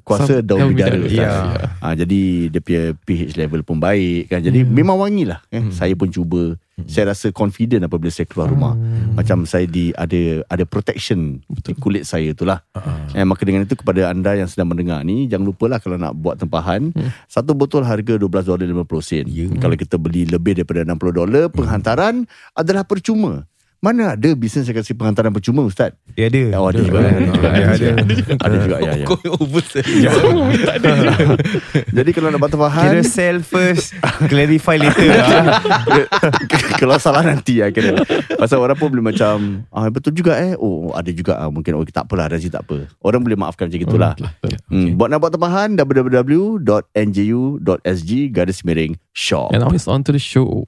kuasa 0.05 0.39
Sab- 0.39 0.45
daun 0.45 0.69
bidara 0.69 0.95
bidara, 0.95 0.97
Ustaz. 1.01 1.17
ya. 1.17 1.67
Ah, 1.81 1.93
jadi 1.93 2.19
dia 2.47 2.61
punya 2.61 2.83
pH 2.95 3.33
level 3.35 3.61
pun 3.61 3.77
baik 3.77 4.29
kan. 4.29 4.39
Jadi 4.39 4.61
Ya. 4.61 4.69
memang 4.69 4.95
wangi 4.95 5.25
lah 5.25 5.41
kan. 5.45 5.73
Saya 5.73 5.91
pun 5.93 6.07
cuba. 6.07 6.55
Saya 6.85 7.09
rasa 7.09 7.31
confident 7.31 7.81
apabila 7.81 8.11
saya 8.11 8.23
keluar 8.25 8.45
rumah. 8.45 8.75
Hmm. 8.75 9.15
Macam 9.15 9.43
saya 9.43 9.63
di 9.63 9.89
ada 9.91 10.43
ada 10.45 10.63
protection 10.63 11.39
di 11.57 11.71
kulit 11.73 12.03
saya 12.03 12.31
tu 12.31 12.43
lah. 12.43 12.59
Ah. 12.71 13.07
Eh, 13.11 13.23
maka 13.23 13.41
dengan 13.41 13.63
itu 13.63 13.73
kepada 13.73 14.05
anda 14.05 14.35
yang 14.35 14.45
sedang 14.45 14.69
mendengar 14.69 15.01
ni 15.01 15.25
jangan 15.25 15.47
lupalah 15.47 15.79
kalau 15.79 15.95
nak 15.95 16.13
buat 16.13 16.35
tempahan 16.35 16.91
satu 17.25 17.51
botol 17.51 17.81
harga 17.81 18.15
12 18.15 18.45
dolar 18.45 18.61
50 18.61 19.01
sen. 19.01 19.25
Ya. 19.25 19.47
Kalau 19.55 19.73
kita 19.73 19.95
beli 19.95 20.27
lebih 20.27 20.53
daripada 20.53 20.83
60 20.83 21.15
dolar 21.15 21.43
penghantaran 21.49 22.27
adalah 22.53 22.83
percuma. 22.83 23.47
Mana 23.83 24.17
ada 24.17 24.29
bisnes 24.33 24.65
yang 24.65 24.81
kasih 24.81 24.97
penghantaran 24.97 25.29
percuma 25.29 25.61
Ustaz? 25.61 25.93
Ya 26.17 26.31
ada. 26.31 26.57
Oh, 26.57 26.71
ada 26.71 26.81
juga. 26.81 27.05
Ada 27.05 27.27
juga. 27.27 27.47
Ada, 27.51 27.65
ada. 27.69 27.87
Ada 28.41 28.55
juga 28.63 28.77
ya. 28.81 28.91
ya. 28.97 29.05
Kau 29.05 29.19
oversell. 29.37 29.85
Jadi 31.97 32.09
kalau 32.15 32.27
nak 32.33 32.39
buat 32.41 32.51
tempahan 32.51 32.97
Kira 32.97 33.03
sell 33.05 33.43
first, 33.43 33.93
clarify 34.31 34.79
later. 34.79 35.11
Kalau 36.81 36.97
salah 36.99 37.23
nanti 37.23 37.59
ya 37.63 37.71
kira. 37.71 38.03
Pasal 38.35 38.59
orang 38.63 38.77
pun 38.79 38.89
boleh 38.91 39.03
macam 39.11 39.63
ah 39.71 39.89
betul 39.91 40.13
juga 40.15 40.37
eh. 40.39 40.55
Oh 40.59 40.91
ada 40.95 41.11
juga 41.11 41.37
ah, 41.39 41.49
mungkin 41.51 41.75
oh 41.75 41.85
tak 41.87 42.05
apalah 42.07 42.27
Razi 42.31 42.49
tak 42.51 42.63
apa. 42.67 42.87
Orang 43.03 43.23
boleh 43.23 43.35
maafkan 43.37 43.67
macam 43.67 43.81
itulah. 43.81 44.15
Okay. 44.17 44.57
Hmm, 44.71 44.97
buat 44.99 45.09
nak 45.11 45.19
buat 45.23 45.31
tempahan 45.35 45.75
www.nju.sg 45.79 48.11
garis 48.33 48.63
miring 48.65 48.97
shop. 49.15 49.53
and 49.55 49.63
now 49.63 49.71
it's 49.71 49.87
on 49.87 50.03
to 50.03 50.11
the 50.11 50.19
show 50.19 50.65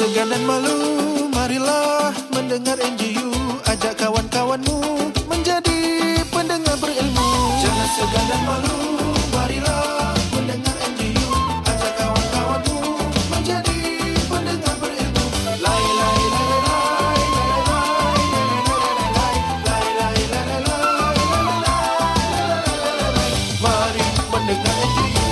segan 0.00 0.32
dan 0.32 0.42
malu 0.48 0.76
Marilah 1.28 2.08
mendengar 2.32 2.80
NGU 2.80 3.28
Ajak 3.68 4.00
kawan-kawanmu 4.00 4.80
Menjadi 5.28 5.76
pendengar 6.32 6.72
berilmu 6.80 7.28
Jangan 7.60 7.88
segan 7.92 8.24
dan 8.24 8.40
malu 8.48 8.76
Marilah 9.36 10.16
mendengar 10.32 10.72
NGU 10.88 11.28
Ajak 11.68 11.92
kawan-kawanmu 12.00 12.80
Menjadi 13.28 13.76
pendengar 14.24 14.74
berilmu 14.80 15.24
Lai 15.60 15.84
lai 15.84 16.20
lai 16.32 16.48
lai 16.64 17.20
lai 17.68 18.16
lai 19.12 19.36
lai 19.60 19.84
lai 20.00 20.16
lai 20.24 20.24
lai 20.32 20.48
lai 20.48 20.62
lai 23.04 23.28
Mari 23.60 24.04
mendengar 24.32 24.74
NGU 24.80 25.28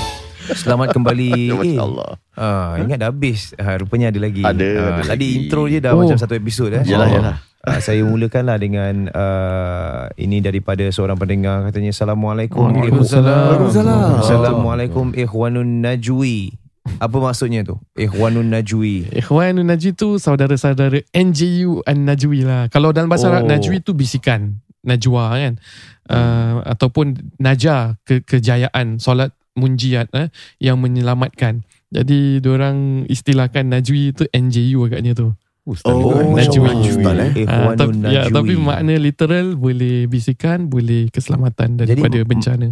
Selamat 0.52 0.92
kembali. 0.92 1.30
Masya 1.56 1.64
Eh, 1.64 1.80
Allah. 1.80 2.10
Ah, 2.38 2.78
ingat 2.78 3.02
dah 3.02 3.10
habis. 3.10 3.50
Ah, 3.58 3.74
rupanya 3.74 4.08
ada 4.08 4.18
lagi. 4.22 4.40
Ada, 4.40 4.68
Ah, 4.70 4.86
ada 4.94 5.10
tadi 5.10 5.26
lagi. 5.26 5.38
intro 5.42 5.66
je 5.66 5.82
dah 5.82 5.92
Oh. 5.92 6.06
macam 6.06 6.14
satu 6.14 6.32
episod 6.32 6.70
eh. 6.70 6.86
Yalah, 6.86 7.08
yalah. 7.10 7.36
Ah, 7.58 7.82
saya 7.82 8.00
mulakanlah 8.00 8.54
dengan 8.56 9.10
uh, 9.10 10.06
ini 10.14 10.38
daripada 10.38 10.86
seorang 10.88 11.18
pendengar 11.18 11.66
katanya 11.66 11.90
Assalamualaikum. 11.90 12.70
Waalaikumsalam. 12.70 13.26
Waalaikumsalam. 13.26 14.10
Assalamualaikum 14.22 15.06
Ikhwanun 15.12 15.82
Najwi. 15.82 16.54
Apa 16.96 17.16
maksudnya 17.20 17.66
tu? 17.66 17.76
Ikhwanun 17.92 18.48
Najwi. 18.48 19.10
Ikhwan 19.12 19.58
Najwi 19.60 19.92
tu 19.92 20.16
saudara-saudara 20.16 21.02
NJU 21.12 21.82
and 21.84 22.06
Najwi 22.06 22.46
lah. 22.46 22.70
Kalau 22.70 22.94
dalam 22.94 23.10
bahasa 23.10 23.28
Arab 23.28 23.44
Oh. 23.44 23.50
Najwi 23.50 23.82
tu 23.82 23.92
bisikan, 23.92 24.62
Najwa 24.80 25.34
kan. 25.34 25.54
Uh, 26.08 26.64
ataupun 26.64 27.36
Naja 27.36 27.98
ke 28.06 28.24
kejayaan 28.24 28.96
solat 28.96 29.34
munjiat 29.52 30.08
eh, 30.14 30.30
yang 30.62 30.78
menyelamatkan. 30.78 31.66
Jadi 31.88 32.20
orang 32.44 32.76
istilahkan 33.06 33.64
Najwi 33.64 34.12
tu 34.12 34.24
NJU 34.28 34.84
agaknya 34.84 35.12
tu. 35.12 35.32
Oh, 35.84 36.32
Najwi. 36.32 36.68
Ustaz, 36.86 37.12
eh. 37.14 37.44
Ah, 37.44 37.68
Ikhwanun 37.68 37.76
tapi, 37.76 37.92
Najwi. 37.98 38.14
ya, 38.14 38.22
tapi 38.26 38.52
makna 38.56 38.94
literal 38.96 39.46
boleh 39.52 40.04
bisikan, 40.04 40.64
boleh 40.66 41.08
keselamatan 41.08 41.76
daripada 41.76 42.16
m- 42.16 42.24
bencana. 42.24 42.68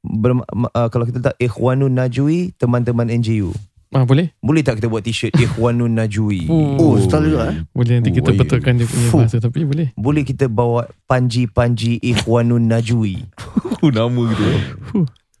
Berma- 0.00 0.48
ma- 0.50 0.68
uh, 0.70 0.88
kalau 0.88 1.04
kita 1.04 1.20
tak 1.22 1.36
Ikhwanun 1.36 1.88
Najwi 1.90 2.52
teman-teman 2.54 3.08
NGU. 3.10 3.48
Ah, 3.90 4.02
boleh? 4.02 4.28
Boleh 4.38 4.60
tak 4.60 4.76
kita 4.76 4.88
buat 4.88 5.00
t-shirt 5.00 5.32
Ikhwanun 5.40 5.92
Najwi? 5.94 6.48
Oh, 6.50 6.96
style 6.98 7.30
juga 7.30 7.48
eh. 7.48 7.64
Boleh 7.70 7.92
nanti 7.96 8.10
Oh, 8.10 8.16
kita 8.18 8.30
ya. 8.30 8.38
betulkan 8.38 8.72
dia 8.74 8.86
punya 8.86 9.08
bahasa 9.10 9.36
tapi 9.38 9.60
boleh. 9.62 9.88
Boleh 9.94 10.22
kita 10.22 10.44
bawa 10.46 10.84
panji-panji 11.06 11.96
Ikhwanun 12.02 12.64
Najwi. 12.66 13.24
Nama 13.84 14.20
gitu. 14.26 14.44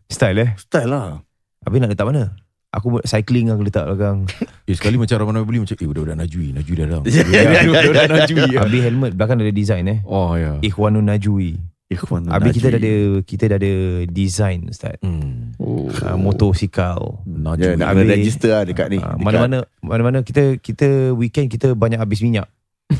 Style 0.06 0.38
eh. 0.38 0.50
Style 0.56 0.88
lah. 0.88 1.20
Habis 1.60 1.78
nak 1.80 1.90
letak 1.90 2.06
mana? 2.06 2.32
Aku 2.74 2.98
cycling 3.06 3.50
aku 3.50 3.62
letak 3.66 3.86
belakang. 3.86 4.26
Eh, 4.64 4.72
sekali 4.72 4.96
macam 4.96 5.20
ramai 5.20 5.44
beli 5.44 5.60
macam 5.60 5.76
eh 5.76 5.84
budak-budak 5.84 6.16
Najwi, 6.24 6.56
Najwi 6.56 6.72
dah 6.72 6.86
datang. 6.88 7.04
Ya, 7.36 7.40
ya, 7.44 7.60
Budak-budak 7.68 8.04
ya. 8.08 8.16
Najwi. 8.16 8.44
Habis 8.56 8.80
helmet 8.80 9.12
belakang 9.12 9.36
ada 9.36 9.52
design 9.52 9.84
eh. 9.92 9.98
Oh 10.08 10.32
ya. 10.40 10.56
Ikhwanun 10.64 11.04
Najwi. 11.04 11.60
Ikhwan 11.92 12.32
Habis 12.32 12.56
kita 12.56 12.72
dah 12.72 12.80
Najwi. 12.80 12.88
ada 12.88 13.22
kita 13.28 13.44
dah 13.44 13.58
ada 13.60 13.72
design 14.08 14.58
Ustaz. 14.72 14.96
Hmm. 15.04 15.52
Oh. 15.60 15.92
Uh, 15.92 16.16
motosikal. 16.16 17.20
Najwi. 17.28 17.76
Ya, 17.76 17.76
nak 17.76 17.92
register 17.92 18.50
lah 18.56 18.64
dekat 18.64 18.88
ni. 18.88 18.98
Ah, 19.04 19.20
mana-mana 19.20 19.68
mana-mana 19.84 20.24
kita 20.24 20.56
kita 20.56 21.12
weekend 21.12 21.52
kita 21.52 21.76
banyak 21.76 22.00
habis 22.00 22.24
minyak. 22.24 22.48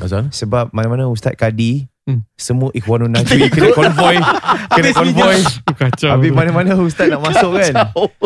Asal? 0.05 0.29
Sebab 0.29 0.69
mana-mana 0.77 1.09
Ustaz 1.09 1.33
Kadi 1.33 1.89
Hmm. 2.05 2.21
Semua 2.37 2.69
Ikhwanul 2.71 3.09
Najwi 3.09 3.49
Kena 3.55 3.73
konvoy 3.73 4.21
Kena 4.69 4.93
konvoy 4.93 5.41
Kacau. 5.73 6.13
Habis 6.13 6.31
mana-mana 6.31 6.77
Ustaz 6.77 7.09
nak 7.09 7.25
masuk 7.25 7.57
kan 7.57 7.73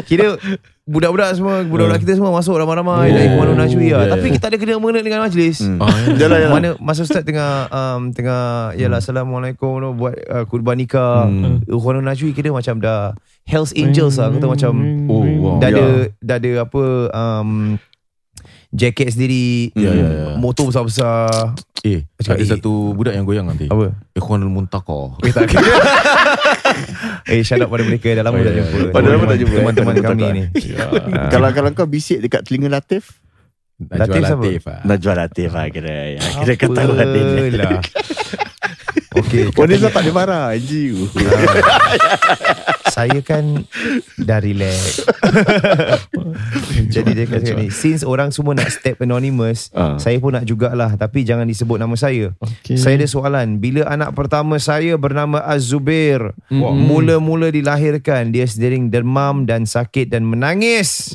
Kira 0.03 0.35
Budak-budak 0.83 1.39
semua 1.39 1.63
Budak-budak 1.63 2.03
kita 2.03 2.19
semua 2.19 2.35
masuk 2.35 2.59
ramai-ramai 2.59 3.07
Oh. 3.09 3.23
Ikhwanul 3.23 3.55
Najwi 3.55 3.95
lah 3.95 4.03
Yeah. 4.03 4.11
Tapi 4.11 4.35
kita 4.35 4.51
ada 4.51 4.59
kena 4.59 4.77
mengena 4.77 4.99
dengan 4.99 5.23
majlis 5.23 5.63
Hmm. 5.63 5.79
Ah, 5.79 5.95
jalan. 6.13 6.39
Mana 6.51 6.69
masa 6.77 7.07
Ustaz 7.07 7.23
tengah 7.23 7.71
um, 7.71 8.11
Tengah 8.11 8.41
Yalah 8.75 8.99
Assalamualaikum 8.99 9.79
tu, 9.79 9.89
Buat 9.95 10.15
uh, 10.27 10.45
kurban 10.45 10.75
nikah 10.75 11.31
Hmm. 11.31 11.63
Ikhwanul 11.63 12.03
Najwi 12.03 12.35
kira 12.35 12.51
macam 12.51 12.83
dah 12.83 13.15
Hells 13.45 13.71
Angels 13.73 14.19
lah 14.19 14.27
Aku 14.29 14.43
tahu 14.43 14.59
macam 14.59 14.73
Oh, 15.07 15.23
wow. 15.23 15.57
Dah 15.63 15.71
ada 15.71 15.87
Dah 16.19 16.37
ada 16.37 16.67
apa 16.67 16.83
um, 17.09 17.79
Jacket 18.69 19.09
sendiri 19.11 19.71
Ya, 19.73 19.89
ya, 19.89 20.05
ya. 20.05 20.27
Motor 20.37 20.69
besar-besar 20.69 21.57
Eh, 21.79 22.03
Macam, 22.19 22.33
ada 22.35 22.43
eh. 22.43 22.49
satu 22.49 22.91
budak 22.91 23.15
yang 23.15 23.23
goyang 23.23 23.47
nanti. 23.47 23.71
Apa 23.71 23.95
Ikhwanul 24.13 24.51
Muntaqah. 24.51 25.15
Eh 25.27 25.31
tak 25.31 25.47
Eh 27.31 27.41
shout 27.43 27.63
out 27.63 27.71
pada 27.71 27.87
mereka 27.87 28.11
Dah 28.13 28.25
lama 28.27 28.37
Oh, 28.37 28.43
tak 28.43 28.51
ya, 28.51 28.59
jumpa 28.61 28.77
ya. 28.77 28.91
Pada 28.91 29.07
lama 29.09 29.25
tak 29.25 29.39
jumpa. 29.39 29.55
Teman-teman 29.55 29.95
Teman-teman 29.95 30.17
kami 30.19 30.25
ni 30.35 30.43
Ah. 30.83 31.31
Kalau 31.31 31.49
kalau 31.55 31.71
kau 31.73 31.87
bisik 31.87 32.19
dekat 32.19 32.43
telinga 32.43 32.67
Latif, 32.69 33.23
Najwa 33.79 34.11
Latif 34.11 34.23
siapa? 34.27 34.43
Latif. 34.43 34.63
ah. 34.67 34.81
Najwa 34.83 35.13
Latif 35.15 35.49
lah 35.55 35.67
kira. 35.71 35.97
Ya, 36.15 36.21
kira 36.43 36.53
kau 36.59 36.71
tahu 36.75 36.91
hati 36.99 37.21
dia. 37.23 37.43
Apalah. 37.47 37.83
Okay 39.19 39.43
dia 39.51 39.89
tak 39.89 40.03
dia 40.03 40.15
marah 40.15 40.55
Anjir 40.55 40.95
Saya 42.89 43.21
kan 43.21 43.69
Dah 44.17 44.39
relax 44.39 45.05
Jadi 46.95 47.11
dia 47.13 47.27
kata 47.27 47.55
ni 47.55 47.69
Since 47.69 48.03
orang 48.03 48.31
semua 48.31 48.53
nak 48.53 48.69
step 48.69 49.01
anonymous 49.01 49.71
Ah. 49.71 49.95
Saya 49.97 50.19
pun 50.19 50.33
nak 50.33 50.43
jugalah 50.43 50.95
Tapi 50.95 51.23
jangan 51.23 51.45
disebut 51.45 51.77
nama 51.77 51.95
saya 51.95 52.33
Okay. 52.39 52.77
Saya 52.77 52.97
ada 52.97 53.07
soalan 53.07 53.59
Bila 53.59 53.85
anak 53.85 54.13
pertama 54.13 54.57
saya 54.57 54.97
bernama 54.97 55.41
Az-Zubair 55.41 56.33
Mm-mm. 56.49 56.75
Mula-mula 56.81 57.49
dilahirkan 57.49 58.31
Dia 58.31 58.45
sendiri 58.45 58.81
demam 58.83 59.45
dan 59.45 59.65
sakit 59.65 60.09
dan 60.09 60.25
menangis 60.25 61.13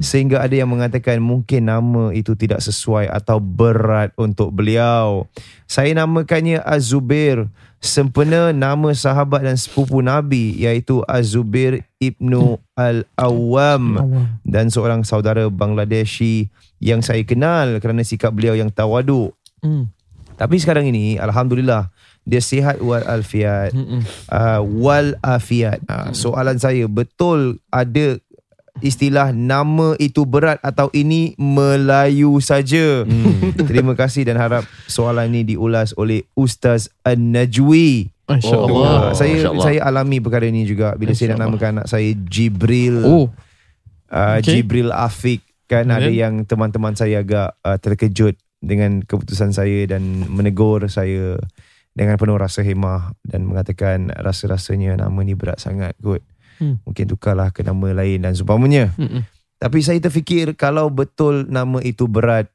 Sehingga 0.00 0.42
ada 0.42 0.52
yang 0.52 0.68
mengatakan 0.68 1.18
Mungkin 1.18 1.66
nama 1.66 2.10
itu 2.10 2.32
tidak 2.32 2.60
sesuai 2.60 3.08
Atau 3.08 3.38
berat 3.38 4.10
untuk 4.14 4.50
beliau 4.50 5.26
Saya 5.64 5.94
namakannya 5.94 6.62
Az-Zubair 6.62 7.46
Sempena 7.76 8.50
nama 8.50 8.90
sahabat 8.90 9.44
dan 9.44 9.54
sepupu 9.54 10.00
Nabi 10.00 10.56
Iaitu 10.58 11.04
Az-Zubair 11.04 11.84
Ibnu 11.96 12.56
Al-Awwam. 12.74 13.84
Dan 14.42 14.68
seorang 14.68 15.04
saudara 15.04 15.46
Bangladeshi 15.46 16.48
Yang 16.78 17.00
saya 17.08 17.22
kenal 17.22 17.78
Kerana 17.78 18.02
sikap 18.02 18.32
beliau 18.32 18.54
yang 18.54 18.68
tawaduk 18.68 19.32
Hmm. 19.64 19.88
tapi 20.36 20.60
sekarang 20.60 20.84
ini 20.84 21.16
Alhamdulillah 21.16 21.88
Dia 22.22 22.44
sihat 22.44 22.76
wal 22.78 23.00
alfiat 23.02 23.72
Mm-mm. 23.72 24.04
uh, 24.28 24.60
Wal 24.62 25.16
afiat 25.24 25.80
uh, 25.88 26.12
Soalan 26.12 26.60
saya 26.60 26.84
Betul 26.86 27.56
ada 27.72 28.20
Istilah 28.78 29.30
nama 29.30 29.96
itu 29.96 30.22
berat 30.22 30.60
Atau 30.60 30.92
ini 30.92 31.32
Melayu 31.36 32.36
saja 32.38 33.02
Terima 33.68 33.92
kasih 33.92 34.24
dan 34.24 34.36
harap 34.36 34.62
Soalan 34.84 35.32
ini 35.32 35.56
diulas 35.56 35.96
oleh 35.96 36.28
Ustaz 36.32 36.92
An-Najwi 37.02 38.12
Masya 38.26 38.56
Oh. 38.58 39.14
Saya 39.14 39.38
Masya 39.38 39.48
Allah. 39.48 39.64
saya 39.64 39.78
alami 39.82 40.18
perkara 40.18 40.44
ini 40.44 40.66
juga 40.66 40.92
bila 40.94 41.14
saya 41.14 41.32
nak 41.32 41.46
namakan 41.46 41.78
anak 41.78 41.86
saya 41.86 42.10
Jibril 42.26 43.06
Oh. 43.06 43.30
uh, 44.10 44.38
Okay. 44.38 44.60
Jibril 44.60 44.90
Afiq 44.90 45.40
kan 45.66 45.86
Kemudian? 45.86 45.98
ada 45.98 46.10
yang 46.10 46.34
teman-teman 46.42 46.94
saya 46.94 47.22
agak 47.22 47.54
uh, 47.60 47.78
terkejut 47.78 48.34
dengan 48.58 48.98
keputusan 49.00 49.50
saya 49.50 49.86
dan 49.86 50.02
menegur 50.26 50.82
saya 50.86 51.38
dengan 51.94 52.18
penuh 52.18 52.34
rasa 52.34 52.60
hemah 52.60 53.14
dan 53.22 53.46
mengatakan 53.46 54.10
rasa-rasanya 54.10 54.98
nama 54.98 55.18
ni 55.22 55.32
berat 55.32 55.56
sangat 55.56 55.94
kot. 55.98 56.20
Hmm. 56.60 56.80
Mungkin 56.84 57.04
tukarlah 57.10 57.52
ke 57.52 57.64
nama 57.64 58.04
lain 58.04 58.24
dan 58.24 58.32
seumpamanya. 58.32 58.92
Mm-mm. 58.96 59.24
Tapi 59.56 59.78
saya 59.80 59.96
terfikir 60.00 60.52
kalau 60.52 60.92
betul 60.92 61.48
nama 61.48 61.80
itu 61.80 62.04
berat, 62.04 62.52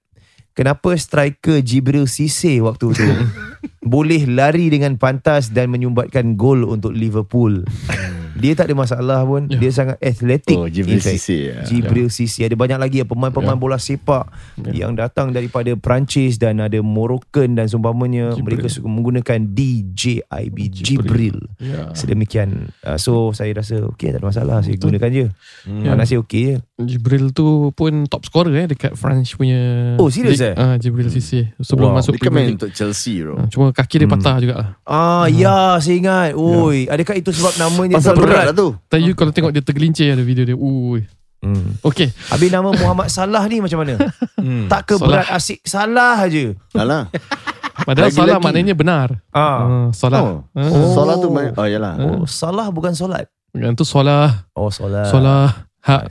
kenapa 0.54 0.94
striker 0.94 1.60
Jibril 1.66 2.06
Cisse 2.06 2.62
waktu 2.62 2.94
tu 2.94 3.08
boleh 3.94 4.30
lari 4.30 4.70
dengan 4.70 5.02
pantas 5.02 5.50
dan 5.50 5.74
menyumbatkan 5.74 6.38
gol 6.38 6.62
untuk 6.70 6.94
Liverpool. 6.94 7.66
Dia 8.42 8.54
tak 8.54 8.66
ada 8.66 8.76
masalah 8.76 9.20
pun. 9.22 9.46
Ya. 9.46 9.58
Dia 9.58 9.72
sangat 9.72 9.98
atletik. 9.98 10.58
Oh 10.58 10.66
Jibril. 10.66 10.98
Sisi 10.98 11.48
ya. 11.48 11.62
Jibril 11.64 12.10
Sisi 12.10 12.42
Ada 12.42 12.54
banyak 12.54 12.78
lagi 12.78 12.98
ya, 12.98 13.06
pemain-pemain 13.06 13.54
Ya. 13.54 13.62
bola 13.62 13.78
sepak 13.78 14.26
Ya. 14.60 14.84
yang 14.84 14.94
datang 14.94 15.30
daripada 15.30 15.70
Perancis 15.74 16.36
dan 16.36 16.58
ada 16.58 16.82
Moroccan 16.82 17.54
dan 17.54 17.66
seumpamanya 17.66 18.32
Jibril. 18.32 18.58
mereka 18.58 18.68
suka 18.68 18.88
menggunakan 18.88 19.40
DJIB 19.46 20.58
Jibril. 20.74 21.38
Ya. 21.58 21.94
Sedemikian. 21.94 22.74
Uh, 22.82 22.98
so 22.98 23.12
saya 23.32 23.54
rasa 23.54 23.86
okey 23.88 24.10
tak 24.10 24.20
ada 24.20 24.28
masalah 24.28 24.58
saya 24.60 24.74
Betul. 24.74 24.88
gunakan 24.92 25.10
je. 25.12 25.26
Ya. 25.68 25.90
Anak 25.92 26.06
saya 26.06 26.20
okey 26.20 26.42
je. 26.42 26.56
Jibril 26.82 27.30
tu 27.30 27.46
pun 27.72 28.06
top 28.06 28.24
scorer 28.24 28.56
eh 28.58 28.68
dekat 28.68 28.96
France 28.96 29.36
punya. 29.36 29.94
Oh, 29.96 30.08
serius 30.08 30.42
eh? 30.42 30.54
Ah, 30.54 30.76
Jibril 30.76 31.08
Sisi 31.08 31.46
sebelum 31.58 31.92
Wow. 31.92 31.98
masuk 31.98 32.14
Dia 32.14 32.20
kan 32.20 32.24
Premier 32.24 32.40
main 32.40 32.48
League. 32.48 32.58
untuk 32.58 32.72
Chelsea 32.72 33.20
bro. 33.20 33.36
Ah, 33.36 33.48
Cuma 33.48 33.66
kaki 33.70 33.96
dia 33.96 34.04
Hmm. 34.04 34.16
patah 34.16 34.36
juga 34.38 34.56
lah. 34.56 34.68
Ah 34.84 35.26
ya 35.28 35.58
saya 35.78 35.96
ingat. 35.96 36.30
Oi, 36.34 36.88
adakah 36.88 37.16
itu 37.16 37.30
sebab 37.30 37.54
namanya 37.62 37.98
Pasal 37.98 38.16
berat 38.32 38.46
lah 38.48 38.56
tu. 38.56 38.68
Tapi 38.88 39.02
you 39.02 39.14
kalau 39.14 39.30
tengok 39.30 39.52
dia 39.52 39.60
tergelincir 39.60 40.08
ada 40.10 40.24
video 40.24 40.44
dia. 40.44 40.56
Ui. 40.56 41.04
Hmm. 41.42 41.74
Okay. 41.82 42.14
Habis 42.30 42.50
nama 42.50 42.70
Muhammad 42.70 43.10
Salah 43.10 43.42
ni 43.46 43.60
macam 43.60 43.82
mana? 43.82 43.98
Hmm. 44.42 44.66
Tak 44.66 44.90
ke 44.90 44.96
Salah. 44.98 45.06
berat 45.22 45.28
asyik 45.32 45.60
salah 45.62 46.16
aje. 46.18 46.58
Alah. 46.74 47.06
Padahal 47.86 48.10
Lagi-lagi. 48.10 48.30
salah 48.30 48.38
maknanya 48.38 48.74
benar. 48.74 49.08
Ah. 49.30 49.42
Ah, 49.42 49.88
salah. 49.92 50.22
Oh. 50.22 50.38
Ah. 50.54 50.66
Oh. 50.66 50.94
Solat 50.94 51.16
tu 51.18 51.30
main. 51.30 51.50
Oh 51.54 51.66
yalah. 51.66 51.94
Oh, 51.98 52.24
salah 52.26 52.68
bukan 52.70 52.94
solat. 52.94 53.26
Yang 53.54 53.82
tu 53.82 53.86
solah. 53.86 54.46
Oh, 54.54 54.70
solat. 54.70 55.10
Solah. 55.10 55.66
Ha, 55.82 56.06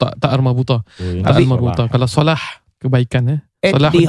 tak 0.00 0.12
tak 0.16 0.30
armabuta. 0.32 0.80
Oh, 0.80 1.04
ini 1.04 1.20
Tak 1.20 1.36
Habis- 1.36 1.44
armabuta. 1.44 1.82
Kalau 1.88 2.08
solah 2.08 2.40
kebaikan 2.80 3.24
eh. 3.28 3.40
At 3.62 3.76
Salah 3.76 3.90
the 3.92 4.08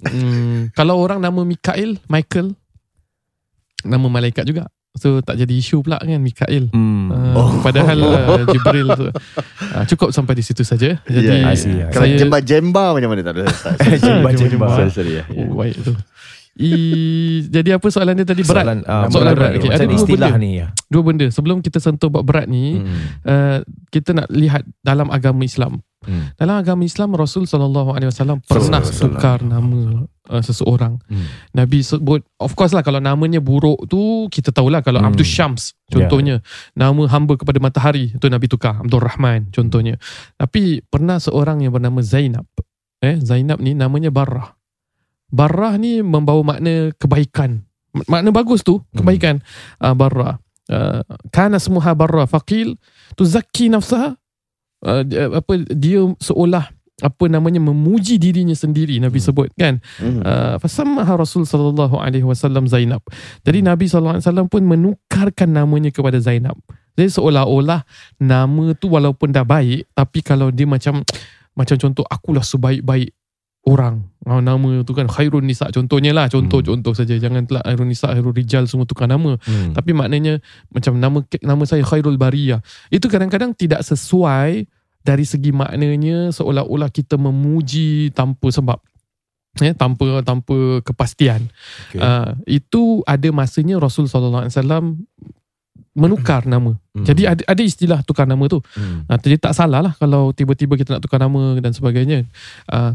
Hmm, 0.00 0.72
kalau 0.72 0.96
orang 0.96 1.20
nama 1.20 1.40
Mikael, 1.44 2.00
Michael 2.08 2.56
nama 3.84 4.06
malaikat 4.08 4.44
juga. 4.48 4.68
So 4.98 5.22
tak 5.22 5.38
jadi 5.38 5.54
isu 5.54 5.86
pula 5.86 6.02
kan 6.02 6.18
Mikael. 6.18 6.66
Hmm. 6.74 7.14
Uh, 7.14 7.62
Padahal 7.62 7.98
uh, 8.10 8.42
Jibril 8.50 8.90
tu 8.98 9.06
uh, 9.06 9.84
cukup 9.86 10.10
sampai 10.10 10.34
di 10.34 10.42
situ 10.42 10.66
saja. 10.66 10.98
Jadi 11.06 11.46
I 11.46 11.54
see, 11.54 11.54
I 11.54 11.56
see. 11.56 11.76
Kalau 11.94 12.06
saya 12.10 12.18
jemba-jemba 12.18 12.84
macam 12.98 13.08
mana 13.14 13.22
tak 13.22 13.34
ada. 13.38 13.46
Jemba-jemba. 14.02 14.66
Sorry, 14.74 14.90
sorry 14.90 15.12
ya. 15.22 15.24
oh, 15.30 15.54
baik 15.54 15.78
tu. 15.86 15.94
I, 16.56 16.70
jadi 17.46 17.78
apa 17.78 17.86
soalan 17.88 18.18
dia 18.18 18.26
tadi 18.26 18.42
berat? 18.42 18.64
Soalan, 18.66 18.78
uh, 18.82 19.06
Soalan 19.08 19.32
berat. 19.32 19.50
Okay, 19.54 19.68
Macam 19.68 19.76
ada 19.76 19.86
dua 19.86 19.96
istilah 19.96 20.30
benda. 20.34 20.42
ni 20.42 20.50
ya. 20.58 20.66
Dua 20.86 21.02
benda. 21.02 21.26
Sebelum 21.28 21.56
kita 21.60 21.78
sentuh 21.78 22.08
bab 22.08 22.24
berat 22.24 22.46
ni, 22.46 22.80
Hmm. 22.80 23.00
uh, 23.22 23.58
kita 23.88 24.10
nak 24.12 24.26
lihat 24.28 24.66
dalam 24.80 25.08
agama 25.08 25.40
Islam. 25.42 25.78
Hmm. 26.00 26.32
Dalam 26.34 26.56
agama 26.58 26.82
Islam 26.82 27.12
Rasul 27.12 27.44
sallallahu 27.44 27.92
alaihi 27.92 28.08
wasallam 28.08 28.40
pernah 28.40 28.80
alaihi 28.80 28.98
tukar 28.98 29.44
nama 29.44 30.00
uh, 30.32 30.40
seseorang. 30.40 30.96
Hmm. 31.06 31.28
Nabi 31.52 31.84
sebut 31.84 32.24
of 32.36 32.56
course 32.56 32.72
lah 32.72 32.80
kalau 32.80 32.98
namanya 32.98 33.36
buruk 33.36 33.84
tu 33.84 34.24
kita 34.26 34.48
tahulah 34.48 34.80
kalau 34.80 35.04
Hmm. 35.04 35.12
Abdul 35.12 35.28
Syams 35.28 35.76
contohnya 35.86 36.40
nama 36.72 37.04
hamba 37.04 37.36
kepada 37.36 37.60
matahari 37.60 38.16
tu 38.16 38.32
Nabi 38.32 38.48
tukar 38.48 38.80
Abdul 38.80 38.96
Rahman 38.98 39.52
contohnya. 39.52 40.00
Tapi 40.34 40.80
pernah 40.82 41.20
seorang 41.20 41.60
yang 41.60 41.72
bernama 41.72 42.00
Zainab. 42.00 42.48
Eh 42.98 43.20
Zainab 43.20 43.60
ni 43.60 43.72
namanya 43.72 44.08
Barrah. 44.08 44.56
Barrah 45.30 45.78
ni 45.78 46.02
membawa 46.02 46.42
makna 46.42 46.90
kebaikan. 46.98 47.62
Makna 48.06 48.30
bagus 48.30 48.62
tu 48.62 48.82
kebaikan. 48.94 49.42
Uh, 49.78 49.94
Barrah. 49.94 50.38
Uh, 50.70 51.02
kana 51.34 51.58
semuha 51.58 51.94
Barrah 51.98 52.30
faqil 52.30 52.78
tuzakki 53.18 53.66
nafsaha 53.66 54.14
uh, 54.86 55.02
dia- 55.02 55.26
apa 55.34 55.66
dia 55.66 56.06
seolah 56.22 56.70
apa 57.00 57.24
namanya 57.26 57.58
memuji 57.58 58.20
dirinya 58.22 58.54
sendiri 58.54 59.00
Nabi 59.02 59.18
sebut 59.18 59.50
kan 59.58 59.82
Hmm. 59.98 60.20
uh, 60.22 60.54
fasammaha 60.62 61.18
Rasul 61.18 61.42
sallallahu 61.42 61.98
alaihi 61.98 62.22
wasallam 62.22 62.70
Zainab. 62.70 63.02
Jadi 63.42 63.66
Nabi 63.66 63.90
sallallahu 63.90 64.20
alaihi 64.20 64.26
wasallam 64.30 64.46
pun 64.46 64.62
menukarkan 64.62 65.50
namanya 65.50 65.90
kepada 65.90 66.22
Zainab. 66.22 66.54
Jadi 66.94 67.08
seolah-olah 67.18 67.82
nama 68.22 68.64
tu 68.78 68.94
walaupun 68.94 69.32
dah 69.34 69.42
baik 69.42 69.90
tapi 69.90 70.22
kalau 70.22 70.52
dia 70.54 70.68
macam 70.70 71.02
macam 71.56 71.76
contoh 71.82 72.06
akulah 72.06 72.44
sebaik-baik 72.46 73.10
orang. 73.68 74.08
Oh, 74.24 74.40
nama 74.40 74.84
tu 74.84 74.92
kan 74.92 75.08
Khairun 75.08 75.44
Nisa 75.44 75.68
contohnya 75.72 76.12
lah 76.12 76.28
contoh 76.28 76.60
contoh 76.60 76.92
saja 76.92 77.16
jangan 77.16 77.44
telah 77.44 77.64
Khairun 77.64 77.88
Nisa 77.88 78.12
Khairul 78.12 78.36
Rijal 78.36 78.64
semua 78.68 78.88
tukar 78.88 79.08
nama. 79.08 79.36
Hmm. 79.40 79.72
Tapi 79.76 79.90
maknanya 79.92 80.40
macam 80.72 80.96
nama 80.96 81.18
nama 81.44 81.62
saya 81.68 81.84
Khairul 81.84 82.16
Bariyah. 82.16 82.60
Itu 82.88 83.08
kadang-kadang 83.08 83.52
tidak 83.56 83.84
sesuai 83.84 84.64
dari 85.00 85.24
segi 85.24 85.52
maknanya 85.52 86.32
seolah-olah 86.32 86.92
kita 86.92 87.16
memuji 87.16 88.12
tanpa 88.12 88.48
sebab. 88.52 88.78
Ya, 89.58 89.74
tanpa 89.74 90.22
tanpa 90.22 90.78
kepastian. 90.86 91.50
Okay. 91.90 91.98
Uh, 91.98 92.38
itu 92.46 93.02
ada 93.02 93.34
masanya 93.34 93.82
Rasul 93.82 94.06
sallallahu 94.06 94.46
alaihi 94.46 94.54
wasallam 94.54 94.84
menukar 95.90 96.46
nama. 96.46 96.78
Hmm. 96.94 97.02
Jadi 97.02 97.26
ada 97.26 97.42
ada 97.42 97.62
istilah 97.62 98.00
tukar 98.06 98.22
nama 98.22 98.46
tu. 98.46 98.62
Hmm. 98.78 99.02
Uh, 99.10 99.18
jadi 99.18 99.42
tak 99.42 99.58
salah 99.58 99.82
lah 99.82 99.92
kalau 99.98 100.30
tiba-tiba 100.30 100.78
kita 100.78 100.96
nak 100.96 101.02
tukar 101.02 101.18
nama 101.18 101.58
dan 101.58 101.74
sebagainya. 101.74 102.30
Uh, 102.70 102.94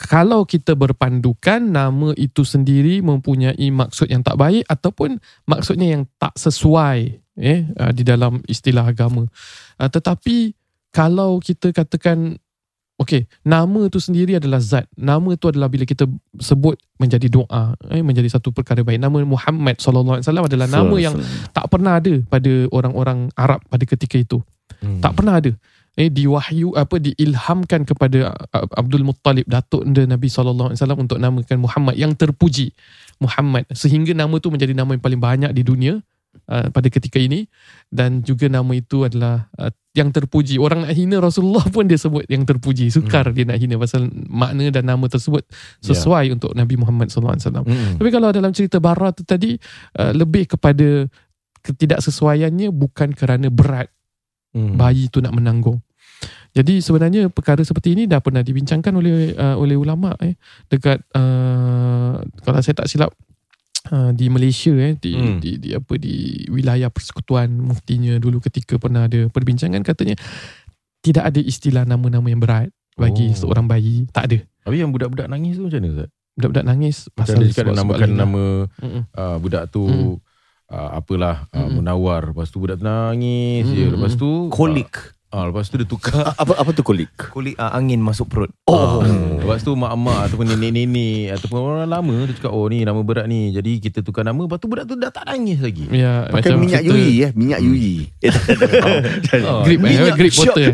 kalau 0.00 0.48
kita 0.48 0.72
berpandukan 0.72 1.60
nama 1.60 2.16
itu 2.16 2.40
sendiri 2.40 3.04
mempunyai 3.04 3.68
maksud 3.68 4.08
yang 4.08 4.24
tak 4.24 4.40
baik 4.40 4.64
ataupun 4.64 5.20
maksudnya 5.44 6.00
yang 6.00 6.02
tak 6.16 6.32
sesuai 6.40 7.20
eh, 7.36 7.60
uh, 7.76 7.92
di 7.92 8.00
dalam 8.00 8.40
istilah 8.48 8.88
agama. 8.88 9.28
Uh, 9.76 9.90
tetapi 9.92 10.56
kalau 10.96 11.36
kita 11.44 11.76
katakan 11.76 12.40
Okey, 12.96 13.28
nama 13.44 13.92
tu 13.92 14.00
sendiri 14.00 14.40
adalah 14.40 14.56
zat. 14.56 14.88
Nama 14.96 15.36
tu 15.36 15.52
adalah 15.52 15.68
bila 15.68 15.84
kita 15.84 16.08
sebut 16.40 16.80
menjadi 16.96 17.28
doa, 17.28 17.76
eh, 17.92 18.00
menjadi 18.00 18.32
satu 18.32 18.56
perkara 18.56 18.80
baik. 18.80 18.96
Nama 18.96 19.20
Muhammad 19.20 19.76
sallallahu 19.76 20.16
alaihi 20.16 20.24
wasallam 20.24 20.48
adalah 20.48 20.66
nama 20.72 20.96
yang 20.96 21.14
tak 21.52 21.68
pernah 21.68 22.00
ada 22.00 22.24
pada 22.24 22.52
orang-orang 22.72 23.28
Arab 23.36 23.60
pada 23.68 23.84
ketika 23.84 24.16
itu. 24.16 24.40
Hmm. 24.80 25.04
Tak 25.04 25.12
pernah 25.12 25.36
ada. 25.36 25.52
Eh 25.96 26.08
diwahyu 26.08 26.72
apa 26.72 26.96
diilhamkan 26.96 27.84
kepada 27.84 28.32
uh, 28.32 28.68
Abdul 28.80 29.04
Muttalib 29.04 29.44
datuk 29.44 29.84
anda 29.84 30.08
Nabi 30.08 30.32
sallallahu 30.32 30.72
alaihi 30.72 30.80
wasallam 30.80 31.00
untuk 31.04 31.20
namakan 31.20 31.58
Muhammad 31.60 32.00
yang 32.00 32.16
terpuji. 32.16 32.72
Muhammad 33.20 33.68
sehingga 33.72 34.12
nama 34.16 34.36
tu 34.40 34.48
menjadi 34.48 34.72
nama 34.76 34.96
yang 34.96 35.04
paling 35.04 35.20
banyak 35.20 35.52
di 35.52 35.64
dunia 35.64 36.00
uh, 36.48 36.68
pada 36.72 36.88
ketika 36.92 37.16
ini 37.16 37.48
dan 37.88 38.20
juga 38.20 38.48
nama 38.48 38.68
itu 38.76 39.08
adalah 39.08 39.48
uh, 39.56 39.72
yang 39.96 40.12
terpuji. 40.12 40.60
Orang 40.60 40.84
nak 40.84 40.92
hina 40.92 41.16
Rasulullah 41.18 41.64
pun 41.74 41.88
dia 41.88 41.96
sebut 41.96 42.28
yang 42.28 42.44
terpuji. 42.44 42.92
Sukar 42.92 43.32
dia 43.32 43.48
nak 43.48 43.56
hina 43.56 43.80
pasal 43.80 44.12
makna 44.12 44.68
dan 44.68 44.84
nama 44.84 45.08
tersebut 45.08 45.42
sesuai 45.80 46.36
untuk 46.36 46.52
Nabi 46.52 46.76
Muhammad 46.76 47.08
wasallam. 47.08 47.64
Hmm. 47.64 47.96
Tapi 47.96 48.10
kalau 48.12 48.28
dalam 48.30 48.52
cerita 48.52 48.76
Bara 48.76 49.10
tu 49.16 49.24
tadi 49.24 49.56
uh, 49.96 50.12
lebih 50.12 50.52
kepada 50.54 51.08
ketidaksesuaiannya 51.64 52.70
bukan 52.70 53.16
kerana 53.16 53.50
berat 53.50 53.90
Hmm. 54.56 54.80
bayi 54.80 55.12
tu 55.12 55.20
nak 55.20 55.36
menanggung. 55.36 55.84
Jadi 56.56 56.80
sebenarnya 56.80 57.28
perkara 57.28 57.60
seperti 57.60 57.92
ini 57.92 58.08
dah 58.08 58.24
pernah 58.24 58.40
dibincangkan 58.40 58.88
oleh 58.96 59.36
uh, 59.36 59.60
oleh 59.60 59.76
ulama 59.76 60.16
eh 60.24 60.40
dekat 60.72 61.04
uh, 61.12 62.16
kalau 62.40 62.60
saya 62.64 62.72
tak 62.80 62.88
silap 62.88 63.12
uh, 63.88 64.10
di 64.10 64.26
Malaysia 64.26 64.72
eh 64.72 64.94
di, 64.94 65.12
Hmm. 65.12 65.36
di 65.36 65.50
di 65.56 65.70
apa 65.70 65.94
di 65.94 66.14
wilayah 66.46 66.88
persekutuan 66.88 67.50
muftinya 67.50 68.16
dulu 68.16 68.38
ketika 68.40 68.76
pernah 68.76 69.04
ada 69.04 69.26
perbincangan 69.26 69.80
katanya 69.80 70.14
tidak 71.00 71.24
ada 71.24 71.38
istilah 71.38 71.82
nama-nama 71.82 72.26
yang 72.26 72.38
berat 72.38 72.68
bagi 72.94 73.30
Oh. 73.30 73.36
seorang 73.36 73.64
bayi 73.64 74.08
tak 74.08 74.26
ada 74.26 74.38
Habis 74.62 74.78
yang 74.78 74.90
budak-budak 74.90 75.26
nangis 75.26 75.54
tu 75.54 75.62
macam 75.62 75.78
mana 75.78 75.88
Ustaz? 75.92 76.08
budak-budak 76.32 76.64
nangis 76.64 76.96
Macam 77.10 77.34
dia 77.34 77.48
cakap 77.48 77.54
sebab- 77.54 77.78
namakan 77.78 78.08
lah. 78.08 78.18
nama 78.18 78.44
Mm-mm. 78.76 79.02
uh, 79.10 79.36
budak 79.38 79.62
tu 79.68 79.82
Hmm. 79.82 80.16
uh, 80.68 80.90
apalah 80.94 81.36
uh. 81.48 81.68
Munawar. 81.70 82.22
Lepas 82.28 82.48
tu 82.48 82.58
budak 82.58 82.76
tu 82.76 82.84
nangis 82.84 83.64
je. 83.64 83.82
Mm-mm. 83.82 83.94
Lepas 83.94 84.12
tu 84.14 84.50
Kolik. 84.50 84.92
Uh, 84.92 85.15
lepas 85.44 85.64
tu 85.64 85.76
dia 85.76 85.84
tukar 85.84 86.32
Apa 86.32 86.52
apa 86.56 86.70
tu 86.70 86.80
kolik? 86.80 87.12
Kolik 87.28 87.54
uh, 87.54 87.70
angin 87.70 87.98
masuk 87.98 88.26
perut. 88.26 88.48
Oh. 88.64 89.04
Lepas 89.36 89.60
tu 89.60 89.72
mak-mak 89.72 90.26
ataupun 90.26 90.48
nenek-nenek 90.48 91.36
ataupun 91.36 91.58
orang 91.58 91.90
lama 91.90 92.14
dia 92.24 92.34
cakap 92.34 92.50
oh 92.50 92.66
ni 92.66 92.82
nama 92.82 93.00
berat 93.00 93.26
ni. 93.26 93.50
Jadi 93.50 93.78
kita 93.78 94.00
tukar 94.00 94.22
nama 94.22 94.38
lepas 94.38 94.56
tu 94.56 94.66
budak 94.66 94.84
tu 94.84 94.94
dah 94.94 95.08
tak 95.08 95.26
nangis 95.26 95.60
lagi. 95.60 95.84
ya 95.90 96.26
Pakai 96.26 96.50
macam 96.50 96.58
minyak 96.58 96.80
kita- 96.80 96.94
yui 96.94 97.10
ya, 97.16 97.28
minyak 97.32 97.60
yui. 97.60 97.94
Eh, 98.26 98.32
tak, 98.32 98.56
tak, 98.58 98.70
tak. 99.22 99.40
Oh, 99.44 99.62
grip 99.62 99.78
eh, 99.82 100.10
grip 100.12 100.34
water 100.34 100.68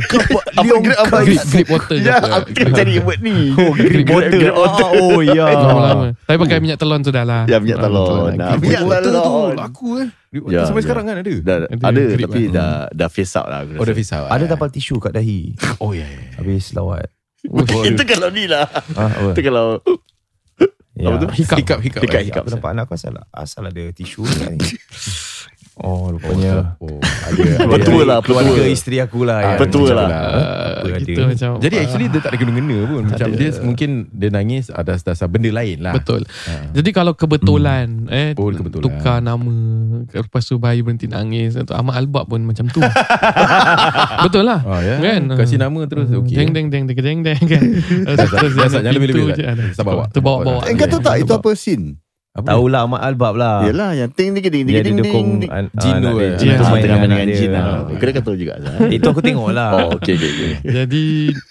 Apa 0.54 0.74
grip 0.78 0.98
apa? 0.98 1.16
grip 1.22 1.42
grip 1.44 1.68
water 1.68 1.96
Ya, 1.98 2.16
aku 2.16 2.70
cari 2.70 2.92
word 2.98 3.20
ni. 3.20 3.36
Oh, 3.58 3.72
grip 3.72 4.08
water. 4.08 4.40
Ah, 4.52 4.90
oh 4.94 5.18
ya. 5.20 5.46
lama-lama 5.48 6.06
tapi 6.22 6.36
pakai 6.38 6.58
minyak 6.60 6.78
telon 6.78 7.00
lah 7.04 7.44
Ya, 7.44 7.58
minyak 7.58 7.78
Ah, 7.78 7.84
telon. 7.84 8.32
Ah, 8.38 8.56
minyak 8.56 8.80
tu 8.80 9.10
telon. 9.10 9.52
laku 9.54 9.88
eh. 10.00 10.08
Ya, 10.32 10.64
sampai 10.64 10.80
ya. 10.80 10.86
sekarang 10.88 11.04
kan 11.04 11.16
ada. 11.20 11.28
Dah, 11.28 11.56
Ada 11.68 12.00
ada 12.08 12.16
tapi 12.24 12.42
lah. 12.48 12.52
dah 12.56 12.72
dah 12.88 13.08
face 13.12 13.36
out 13.36 13.46
lah. 13.52 13.68
Oh 13.76 13.84
dah 13.84 13.92
rasa. 13.92 14.00
fisau. 14.00 14.24
Ada 14.32 14.44
tapal 14.48 14.72
tisu 14.72 14.96
kat 14.96 15.12
dahi. 15.12 15.52
Oh 15.84 15.92
ya. 15.92 16.08
ya. 16.08 16.40
Habis 16.40 16.72
lawat. 16.72 17.12
Itu 17.92 18.02
kalau 18.08 18.32
ni 18.32 18.48
lah. 18.48 18.64
Ah? 18.96 19.32
Itu 19.36 19.44
kalau 19.44 19.76
Ya. 20.92 21.08
Apa 21.08 21.24
tu? 21.24 21.28
hikap 21.32 21.56
Hikap 21.56 21.78
hikap. 21.80 22.00
Hikap, 22.04 22.20
hikap. 22.20 22.42
Aku 22.44 22.52
nampak 22.52 22.70
anak 22.76 22.84
aku 22.84 23.00
asal 23.00 23.16
asal 23.32 23.64
ada 23.64 23.84
tisu 23.96 24.28
ni. 24.28 24.60
Oh, 25.74 26.12
rupanya 26.12 26.76
Oh, 26.78 27.00
ada. 27.00 27.64
Petua 27.64 28.02
lah, 28.04 28.18
keluarga 28.20 28.52
petua. 28.52 28.68
isteri 28.68 29.00
aku 29.00 29.24
lah. 29.24 29.40
Ah, 29.40 29.56
macam 29.56 29.64
lah. 29.64 29.68
tu 29.72 29.80
Uh, 29.82 30.72
Apa 30.84 30.88
kita 31.00 31.12
ada. 31.16 31.24
macam 31.32 31.50
Jadi 31.58 31.74
actually 31.78 32.06
dia 32.06 32.20
tak 32.20 32.28
ada 32.28 32.38
kena-kena 32.38 32.78
pun. 32.84 33.02
Macam 33.08 33.26
ada. 33.26 33.38
dia 33.38 33.48
mungkin 33.58 33.90
dia 34.10 34.28
nangis 34.28 34.68
atas 34.68 35.00
dasar 35.00 35.26
benda 35.26 35.48
lain 35.48 35.80
lah. 35.80 35.94
betul 35.94 36.28
Ha. 36.42 36.68
jadi 36.72 36.90
kalau 36.90 37.14
kebetulan 37.14 38.04
eh 38.08 38.36
Oh, 38.36 38.50
kebetulan. 38.50 38.84
tukar 38.84 39.18
nama 39.18 39.54
lepas 40.04 40.42
tu 40.42 40.58
bayi 40.58 40.80
berhenti 40.80 41.06
nangis 41.06 41.56
atau 41.56 41.72
Ahmad 41.72 41.96
Albab 41.96 42.28
pun 42.28 42.42
macam 42.42 42.68
tu 42.68 42.80
betul 44.20 44.44
lah 44.44 44.60
Oh 44.62 44.76
ya. 44.78 44.96
Kan? 44.98 45.32
Kasih 45.32 45.56
nama 45.56 45.80
terus 45.86 46.10
okey. 46.10 46.34
Deng 46.34 46.50
deng 46.52 46.68
deng 46.68 46.84
deng 46.84 46.98
deng 46.98 47.20
deng 47.22 47.42
kan. 47.42 47.62
Terus 48.28 48.52
jangan 48.52 48.92
lebih-lebih, 48.92 49.24
ada. 49.38 49.64
Terbawa-bawa. 50.10 50.66
Eh, 50.66 50.74
kau 50.74 50.86
tahu 50.86 51.00
tak 51.00 51.16
itu 51.18 51.32
apa 51.32 51.50
scene? 51.54 51.96
Apa 52.32 52.56
Tahulah 52.56 52.88
Ahmad 52.88 53.04
Albab 53.04 53.36
lah. 53.36 53.60
Yalah 53.68 53.92
yang 53.92 54.08
ting 54.08 54.32
ting 54.32 54.40
ting 54.40 54.64
ting 54.64 54.72
ting 54.80 54.96
dukung 54.96 55.36
ting. 55.36 55.52
an- 55.52 55.68
Jin 55.76 56.00
tu, 56.00 56.16
dia. 56.16 56.24
eh. 56.24 56.32
Jin 56.40 56.48
tu 56.56 56.64
Ah, 56.64 56.80
tengah 56.80 56.96
lah. 57.52 57.60
Ah. 57.60 57.92
Kau 57.92 58.22
tahu 58.24 58.36
juga. 58.40 58.54
Itu 58.88 59.06
aku 59.12 59.20
tengok 59.20 59.52
lah. 59.52 59.68
Oh, 59.76 60.00
okey 60.00 60.16
okey 60.16 60.30
okey. 60.32 60.52
Jadi 60.64 61.04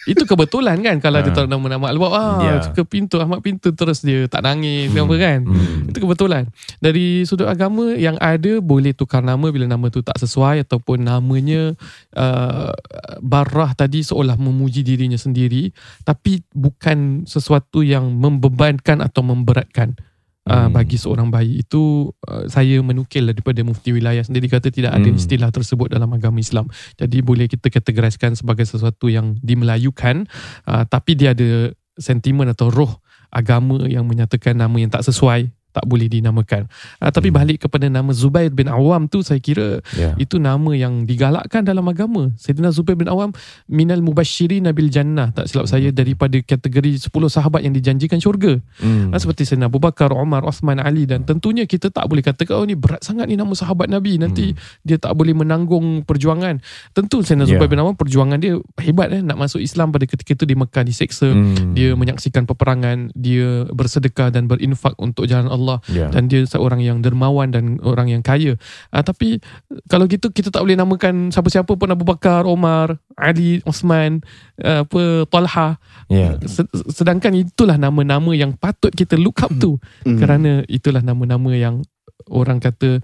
itu 0.10 0.24
kebetulan 0.26 0.82
kan 0.82 0.98
kalau 0.98 1.22
dia 1.22 1.30
Ha. 1.30 1.38
taruh 1.38 1.46
nama-nama 1.46 1.86
Albab 1.86 2.10
ah 2.18 2.42
Ya. 2.42 2.54
ke 2.74 2.82
pintu 2.82 3.22
Ahmad 3.22 3.46
pintu 3.46 3.70
terus 3.72 4.02
dia 4.02 4.26
tak 4.26 4.42
nangis 4.42 4.90
Hmm. 4.90 5.06
apa 5.06 5.16
kan. 5.22 5.40
Hmm. 5.46 5.86
Itu 5.86 6.02
kebetulan. 6.02 6.50
Dari 6.78 7.30
sudut 7.30 7.46
agama 7.46 7.94
yang 7.94 8.18
ada 8.18 8.58
boleh 8.58 8.98
tukar 8.98 9.22
nama 9.22 9.54
bila 9.54 9.70
nama 9.70 9.86
tu 9.88 10.02
tak 10.02 10.18
sesuai 10.18 10.66
ataupun 10.66 11.06
namanya 11.06 11.78
uh, 12.18 12.74
barah 13.22 13.78
tadi 13.78 14.02
seolah 14.02 14.34
memuji 14.34 14.82
dirinya 14.82 15.14
sendiri 15.16 15.70
tapi 16.02 16.42
bukan 16.50 17.30
sesuatu 17.30 17.86
yang 17.86 18.18
membebankan 18.18 18.98
atau 18.98 19.22
memberatkan. 19.22 19.94
Uh, 20.42 20.66
Hmm. 20.66 20.74
bagi 20.74 20.98
seorang 20.98 21.30
bayi 21.30 21.62
itu 21.62 22.10
uh, 22.26 22.50
saya 22.50 22.82
menukil 22.82 23.30
daripada 23.30 23.62
mufti 23.62 23.94
wilayah 23.94 24.26
sendiri 24.26 24.50
kata 24.50 24.74
tidak 24.74 24.98
ada 24.98 25.06
Hmm. 25.06 25.14
istilah 25.22 25.54
tersebut 25.54 25.94
dalam 25.94 26.10
agama 26.18 26.42
Islam. 26.42 26.66
Jadi 26.98 27.22
boleh 27.22 27.46
kita 27.46 27.70
kategoriskan 27.70 28.34
sebagai 28.34 28.66
sesuatu 28.66 29.06
yang 29.06 29.38
dimelayukan 29.46 30.26
uh, 30.66 30.82
tapi 30.90 31.14
dia 31.14 31.38
ada 31.38 31.70
sentimen 31.94 32.50
atau 32.50 32.74
roh 32.74 32.98
agama 33.30 33.86
yang 33.86 34.10
menyatakan 34.10 34.58
nama 34.58 34.74
yang 34.82 34.90
tak 34.90 35.06
sesuai 35.06 35.54
tak 35.72 35.88
boleh 35.88 36.08
dinamakan. 36.08 36.68
Uh, 37.00 37.10
tapi 37.10 37.32
Hmm. 37.32 37.40
balik 37.40 37.58
kepada 37.64 37.88
nama 37.88 38.12
Zubair 38.12 38.52
bin 38.52 38.68
Awam 38.68 39.08
tu 39.08 39.24
saya 39.24 39.40
kira 39.40 39.80
Ya. 39.96 40.14
itu 40.20 40.36
nama 40.36 40.76
yang 40.76 41.08
digalakkan 41.08 41.64
dalam 41.64 41.88
agama. 41.88 42.30
Sayyidina 42.36 42.70
Zubair 42.70 43.00
bin 43.00 43.08
Awam 43.08 43.32
minal 43.66 44.04
mubasyirin 44.04 44.68
nabil 44.68 44.92
jannah 44.92 45.32
tak 45.32 45.48
silap 45.48 45.66
saya 45.66 45.90
daripada 45.90 46.36
kategori 46.38 47.08
10 47.08 47.32
sahabat 47.32 47.64
yang 47.64 47.72
dijanjikan 47.72 48.20
syurga. 48.20 48.60
Hmm. 48.78 49.10
Hmm. 49.12 49.16
Seperti 49.16 49.48
Sayyidina 49.48 49.72
Abu 49.72 49.80
Bakar, 49.80 50.12
Umar, 50.12 50.44
Osman, 50.44 50.84
Ali 50.84 51.08
dan 51.08 51.24
tentunya 51.24 51.64
kita 51.64 51.88
tak 51.88 52.06
boleh 52.06 52.20
katakan 52.20 52.60
oh 52.60 52.66
ni 52.68 52.76
berat 52.76 53.00
sangat 53.02 53.32
ni 53.32 53.40
nama 53.40 53.56
sahabat 53.56 53.88
Nabi 53.88 54.20
nanti 54.20 54.52
dia 54.84 55.00
tak 55.00 55.16
boleh 55.16 55.32
menanggung 55.32 56.04
perjuangan. 56.04 56.60
Tentu 56.92 57.24
Sayyidina 57.24 57.48
Ya. 57.48 57.56
Zubair 57.56 57.70
bin 57.70 57.80
Awam 57.80 57.96
perjuangan 57.96 58.38
dia 58.38 58.60
hebat 58.84 59.08
eh 59.10 59.22
nak 59.22 59.38
masuk 59.38 59.64
Islam 59.64 59.90
pada 59.90 60.04
ketika 60.04 60.34
itu 60.34 60.44
di 60.44 60.54
Mekah 60.54 60.84
diseksa. 60.84 61.32
Hmm. 61.32 61.72
Dia 61.72 61.96
menyaksikan 61.96 62.44
peperangan, 62.44 63.14
dia 63.14 63.64
bersedekah 63.72 64.34
dan 64.34 64.50
berinfak 64.50 64.98
untuk 64.98 65.26
jalan 65.26 65.48
Allah 65.48 65.61
Ya. 65.88 66.10
dan 66.10 66.26
dia 66.26 66.42
seorang 66.44 66.80
yang 66.80 67.00
dermawan 67.00 67.50
dan 67.50 67.78
orang 67.82 68.10
yang 68.10 68.22
kaya. 68.22 68.58
Uh, 68.90 69.02
tapi 69.02 69.40
kalau 69.86 70.06
gitu 70.06 70.30
kita 70.30 70.50
tak 70.50 70.62
boleh 70.62 70.76
namakan 70.76 71.30
siapa-siapa 71.30 71.74
pun 71.74 71.90
Abu 71.90 72.04
Bakar, 72.04 72.44
Omar, 72.44 72.98
Ali, 73.14 73.62
Osman, 73.64 74.22
uh, 74.58 74.84
apa 74.84 75.02
Talha. 75.28 75.70
Ya. 76.08 76.36
Se- 76.44 76.68
Sedangkan 76.90 77.32
itulah 77.34 77.76
nama-nama 77.76 78.32
yang 78.32 78.54
patut 78.54 78.92
kita 78.92 79.16
look 79.16 79.40
up 79.40 79.52
to 79.56 79.78
Hmm. 80.02 80.18
kerana 80.18 80.62
itulah 80.66 81.00
nama-nama 81.00 81.52
yang 81.52 81.82
orang 82.28 82.58
kata 82.58 83.02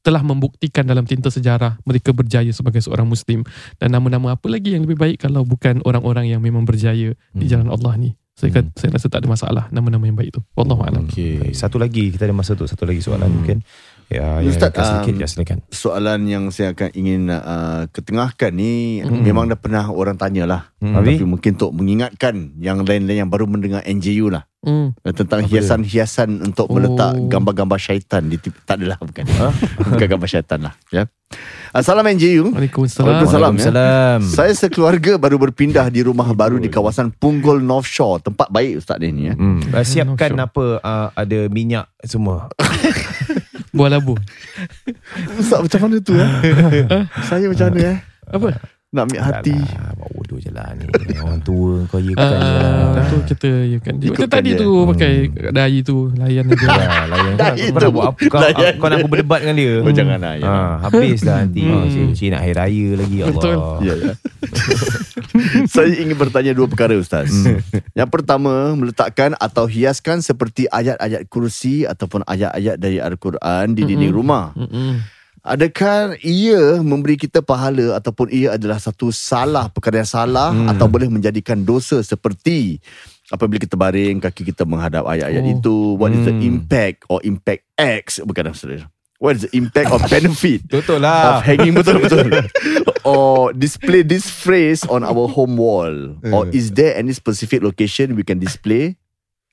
telah 0.00 0.22
membuktikan 0.22 0.82
dalam 0.82 1.04
tinta 1.04 1.28
sejarah 1.28 1.76
mereka 1.84 2.10
berjaya 2.10 2.48
sebagai 2.48 2.80
seorang 2.80 3.04
muslim 3.04 3.44
dan 3.76 3.92
nama-nama 3.92 4.32
apa 4.32 4.48
lagi 4.48 4.72
yang 4.72 4.86
lebih 4.86 4.96
baik 4.96 5.16
kalau 5.20 5.44
bukan 5.44 5.82
orang-orang 5.84 6.30
yang 6.30 6.40
memang 6.40 6.64
berjaya 6.64 7.12
di 7.30 7.44
Hmm. 7.44 7.50
jalan 7.50 7.68
Allah 7.68 7.92
ni. 7.96 8.10
Saya 8.42 8.58
kata, 8.58 8.68
saya 8.74 8.90
rasa 8.90 9.06
tak 9.06 9.22
ada 9.22 9.28
masalah 9.30 9.64
nama-nama 9.70 10.02
yang 10.02 10.18
baik 10.18 10.34
tu. 10.34 10.42
Wallahu 10.58 10.82
a'lam. 10.82 11.06
Okey. 11.06 11.54
Satu 11.54 11.78
lagi 11.78 12.10
kita 12.10 12.26
ada 12.26 12.34
masa 12.34 12.58
untuk 12.58 12.66
satu 12.66 12.82
lagi 12.82 12.98
soalan 12.98 13.30
Hmm. 13.30 13.36
mungkin. 13.38 13.58
Ya, 14.10 14.42
ya 14.42 14.50
Ustaz, 14.50 14.74
Ustaz, 14.74 14.84
sedikit 14.98 15.14
um, 15.14 15.22
ya 15.22 15.26
silakan. 15.30 15.58
soalan 15.70 16.20
yang 16.26 16.44
saya 16.50 16.74
akan 16.74 16.90
ingin 16.92 17.30
uh, 17.30 17.86
ketengahkan 17.88 18.50
ni 18.50 19.00
Hmm. 19.00 19.22
memang 19.22 19.46
dah 19.46 19.56
pernah 19.56 19.88
orang 19.88 20.18
tanya 20.18 20.44
lah. 20.44 20.60
Hmm. 20.82 20.92
Habis? 20.92 21.16
Tapi 21.16 21.24
mungkin 21.24 21.50
untuk 21.54 21.72
mengingatkan 21.72 22.34
yang 22.58 22.82
lain-lain 22.82 23.24
yang 23.24 23.30
baru 23.30 23.46
mendengar 23.46 23.80
NJU 23.86 24.28
lah. 24.28 24.44
Hmm. 24.62 24.94
Uh, 25.02 25.10
Tentang 25.10 25.42
hiasan-hiasan 25.42 26.38
untuk 26.38 26.70
Oh. 26.70 26.78
meletak 26.78 27.18
gambar-gambar 27.26 27.82
syaitan 27.82 28.22
di 28.22 28.38
tip, 28.38 28.54
tak 28.62 28.78
adalah 28.78 28.94
bukan. 29.02 29.26
bukan 29.90 30.06
gambar 30.06 30.28
syaitan 30.30 30.62
lah. 30.62 30.74
Ya. 30.94 31.10
Assalamualaikum 31.74 32.22
NJU. 32.22 32.44
Waalaikumsalam. 32.54 33.06
Waalaikumsalam. 33.08 33.52
ya. 33.58 33.62
Waalaikumsalam. 33.66 34.20
Saya 34.22 34.52
sekeluarga 34.54 35.18
baru 35.18 35.40
berpindah 35.42 35.90
di 35.90 36.06
rumah 36.06 36.30
baru 36.30 36.62
di 36.62 36.70
kawasan 36.70 37.10
Punggol 37.10 37.58
North 37.58 37.90
Shore. 37.90 38.22
Tempat 38.22 38.54
baik 38.54 38.78
Ustaz 38.78 39.02
dia 39.02 39.10
ni 39.10 39.32
ya. 39.32 39.34
Hmm. 39.34 39.58
Uh, 39.66 39.82
siapkan 39.82 40.30
apa 40.38 40.78
uh, 40.78 41.08
ada 41.10 41.38
minyak 41.50 41.90
semua. 42.06 42.46
Buah 43.74 43.98
labu. 43.98 44.14
Ustaz 45.40 45.58
macam 45.58 45.90
mana 45.90 45.96
tu 45.98 46.12
eh? 46.14 46.28
Saya 47.32 47.48
macam 47.50 47.66
mana 47.72 47.80
eh? 47.82 47.98
Apa? 48.30 48.48
Nak 48.92 49.08
ambil 49.08 49.24
hati. 49.24 49.56
Alah, 49.56 49.96
Bawa 49.96 50.10
bodoh 50.12 50.36
je 50.36 50.52
lah 50.52 50.68
ni 50.76 50.84
Orang 51.16 51.40
tua 51.40 51.80
kau 51.88 51.96
ya 51.96 52.12
kan 52.12 52.28
Ah, 52.28 53.08
tu 53.08 53.24
kita 53.24 53.48
ya 53.64 53.78
kan. 53.80 53.96
Macam 53.96 54.04
Ikutkan 54.06 54.28
tadi 54.30 54.50
dia. 54.52 54.60
tu 54.60 54.68
pakai 54.84 55.12
dai 55.48 55.76
tu 55.80 55.96
layan 56.12 56.44
aja. 56.44 56.66
Ya, 56.68 57.04
layan 57.08 57.32
kau 57.32 57.56
itu. 57.56 57.72
nak 57.74 57.88
buat 57.90 58.06
apa 58.06 58.20
kau, 58.28 58.38
Layan 58.38 58.72
kau 58.76 58.86
nak 58.86 58.96
aku 58.98 59.08
berdebat 59.08 59.38
dengan 59.40 59.56
dia 59.56 59.72
Oh, 59.80 59.88
jangan 59.90 60.18
lah. 60.18 60.28
ha, 60.28 60.38
jangan. 60.38 60.76
Habis 60.84 61.18
dah 61.22 61.36
nanti 61.40 61.60
Hmm. 61.62 61.72
hmm. 61.72 61.88
Cik, 61.88 62.08
cik 62.12 62.28
nak 62.28 62.40
hari 62.42 62.52
raya 62.52 62.88
lagi 62.94 63.16
ya 63.16 63.24
Betul. 63.26 63.54
Allah 63.54 63.76
Ya, 63.80 63.94
ya. 63.96 64.12
Saya 65.72 65.92
ingin 65.94 66.12
bertanya 66.14 66.52
dua 66.52 66.66
perkara 66.66 66.92
Ustaz. 66.94 67.32
Yang 67.90 68.10
pertama, 68.10 68.52
meletakkan 68.74 69.32
atau 69.34 69.64
hiaskan 69.64 70.20
seperti 70.20 70.68
ayat-ayat 70.68 71.24
kursi 71.26 71.88
ataupun 71.88 72.20
ayat-ayat 72.22 72.76
dari 72.76 73.00
Al-Quran 73.00 73.72
di 73.72 73.82
dinding 73.82 74.12
rumah. 74.12 74.52
Mm-mm. 74.52 75.00
Adakah 75.42 76.14
ia 76.22 76.78
memberi 76.86 77.18
kita 77.18 77.42
pahala 77.42 77.98
ataupun 77.98 78.30
ia 78.30 78.54
adalah 78.54 78.78
satu 78.78 79.10
salah, 79.10 79.66
perkara 79.66 79.98
yang 79.98 80.06
salah 80.06 80.54
Hmm. 80.54 80.70
atau 80.70 80.86
boleh 80.86 81.10
menjadikan 81.10 81.58
dosa 81.66 81.98
seperti 81.98 82.78
apabila 83.26 83.58
kita 83.58 83.74
baring, 83.74 84.22
kaki 84.22 84.54
kita 84.54 84.62
menghadap 84.62 85.02
ayat-ayat 85.02 85.42
Oh. 85.42 85.52
itu. 85.58 85.76
What 85.98 86.14
is 86.14 86.22
the 86.22 86.30
Hmm. 86.30 86.46
impact 86.46 87.10
or 87.10 87.18
impact 87.26 87.66
X? 87.74 88.22
Bukan 88.22 88.54
saudara. 88.54 88.86
What 89.18 89.38
is 89.38 89.46
the 89.46 89.54
impact 89.54 89.90
or 89.90 89.98
benefit 90.06 90.66
Betul 90.70 90.98
of 90.98 91.06
lah 91.06 91.42
hanging 91.46 91.78
betul 91.78 92.02
betul 92.02 92.26
or 93.06 93.54
display 93.54 94.02
this 94.02 94.26
phrase 94.26 94.82
on 94.90 95.06
our 95.06 95.30
home 95.30 95.54
wall 95.54 96.18
or 96.34 96.50
is 96.50 96.74
there 96.74 96.98
any 96.98 97.14
specific 97.14 97.62
location 97.62 98.18
we 98.18 98.26
can 98.26 98.42
display 98.42 98.98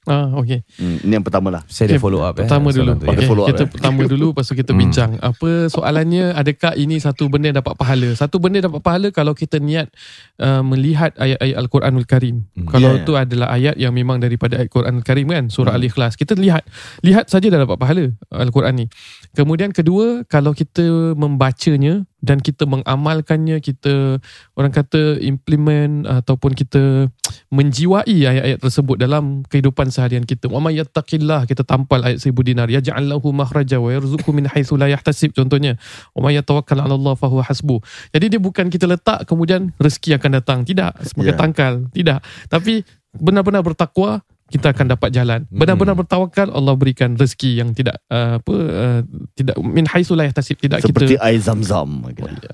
Ah, 0.10 0.34
okay. 0.34 0.66
hmm, 0.76 1.06
ini 1.06 1.14
yang 1.14 1.22
pertama 1.22 1.54
lah 1.54 1.62
Saya 1.64 1.86
Okay, 1.86 2.02
follow 2.02 2.20
up 2.20 2.34
eh 2.34 2.44
Pertama 2.44 2.74
dulu. 2.74 2.82
soalan 2.82 2.98
tu, 2.98 3.06
ya. 3.06 3.12
Okay, 3.14 3.26
follow 3.26 3.44
up, 3.46 3.50
kita 3.54 3.62
eh. 3.62 3.70
pertama 3.70 4.00
dulu 4.04 4.26
lepas 4.34 4.42
tu 4.44 4.56
kita 4.58 4.72
Hmm. 4.74 4.82
bincang. 4.82 5.12
Apa 5.20 5.50
soalannya 5.70 6.34
adakah 6.34 6.74
ini 6.74 6.98
satu 6.98 7.30
benda 7.30 7.46
yang 7.48 7.60
dapat 7.60 7.78
pahala? 7.78 8.10
Satu 8.12 8.42
benda 8.42 8.58
dapat 8.60 8.82
pahala 8.82 9.08
kalau 9.10 9.32
kita 9.32 9.62
niat 9.62 9.94
uh, 10.38 10.66
melihat 10.66 11.14
ayat-ayat 11.14 11.56
Al-Quranul 11.56 12.04
Karim. 12.04 12.50
Hmm. 12.52 12.66
Kalau 12.66 12.90
Ya, 12.90 12.98
ya. 12.98 13.06
tu 13.06 13.14
adalah 13.14 13.48
ayat 13.52 13.78
yang 13.78 13.94
memang 13.94 14.18
daripada 14.18 14.58
ayat 14.58 14.68
Quranul 14.68 15.06
Karim 15.06 15.30
kan, 15.30 15.46
surah 15.48 15.78
Hmm. 15.78 15.86
Al-Ikhlas. 15.86 16.18
Kita 16.18 16.34
lihat 16.34 16.66
lihat 17.00 17.30
saja 17.30 17.46
dah 17.46 17.62
dapat 17.62 17.78
pahala 17.78 18.10
Al-Quran 18.34 18.74
ni. 18.74 18.86
Kemudian 19.32 19.70
kedua, 19.70 20.26
kalau 20.26 20.52
kita 20.52 20.82
membacanya 21.14 22.09
dan 22.20 22.44
kita 22.44 22.68
mengamalkannya, 22.68 23.64
kita 23.64 24.20
orang 24.60 24.72
kata 24.76 25.20
implement 25.24 26.04
ataupun 26.04 26.52
kita 26.52 27.08
menjiwai 27.48 28.28
ayat-ayat 28.28 28.60
tersebut 28.60 29.00
dalam 29.00 29.48
kehidupan 29.48 29.88
seharian 29.88 30.28
kita. 30.28 30.52
Wa 30.52 30.60
may 30.60 30.76
yattaqillah 30.78 31.48
kita 31.48 31.64
tampal 31.64 32.04
ayat 32.04 32.20
1000 32.20 32.36
dinar 32.44 32.68
yaj'al 32.68 33.08
lahu 33.08 33.32
makhraja 33.32 33.80
wa 33.80 33.90
yarzuqhu 33.90 34.36
min 34.36 34.52
haitsu 34.52 34.76
la 34.76 34.92
yahtasib 34.92 35.32
contohnya. 35.32 35.80
Wa 36.12 36.28
may 36.28 36.36
yatawakkal 36.36 36.80
'ala 36.84 37.00
Allah 37.00 37.16
fahuwa 37.16 37.44
hasbu. 37.48 37.80
Jadi 38.12 38.36
dia 38.36 38.42
bukan 38.42 38.68
kita 38.68 38.86
letak 38.86 39.24
kemudian 39.24 39.72
rezeki 39.80 40.20
akan 40.20 40.32
datang. 40.44 40.60
Tidak, 40.68 41.00
sebagai 41.08 41.34
Ya. 41.34 41.40
tangkal. 41.40 41.88
Tidak. 41.96 42.20
Tapi 42.52 42.84
benar-benar 43.16 43.66
bertakwa 43.66 44.22
kita 44.50 44.74
akan 44.74 44.86
dapat 44.98 45.10
jalan. 45.14 45.40
Benar-benar 45.50 45.94
bertawakal 45.94 46.50
Allah 46.50 46.74
berikan 46.74 47.14
rezeki 47.16 47.62
yang 47.62 47.70
tidak 47.74 48.02
uh, 48.10 48.42
apa 48.42 48.54
uh, 48.54 49.00
tidak 49.38 49.56
min 49.62 49.86
haitsu 49.86 50.18
la 50.18 50.26
yahtasib. 50.26 50.58
Tidak 50.58 50.82
seperti 50.82 51.16
kita 51.16 51.24
air 51.24 51.40
zam-zam 51.40 51.90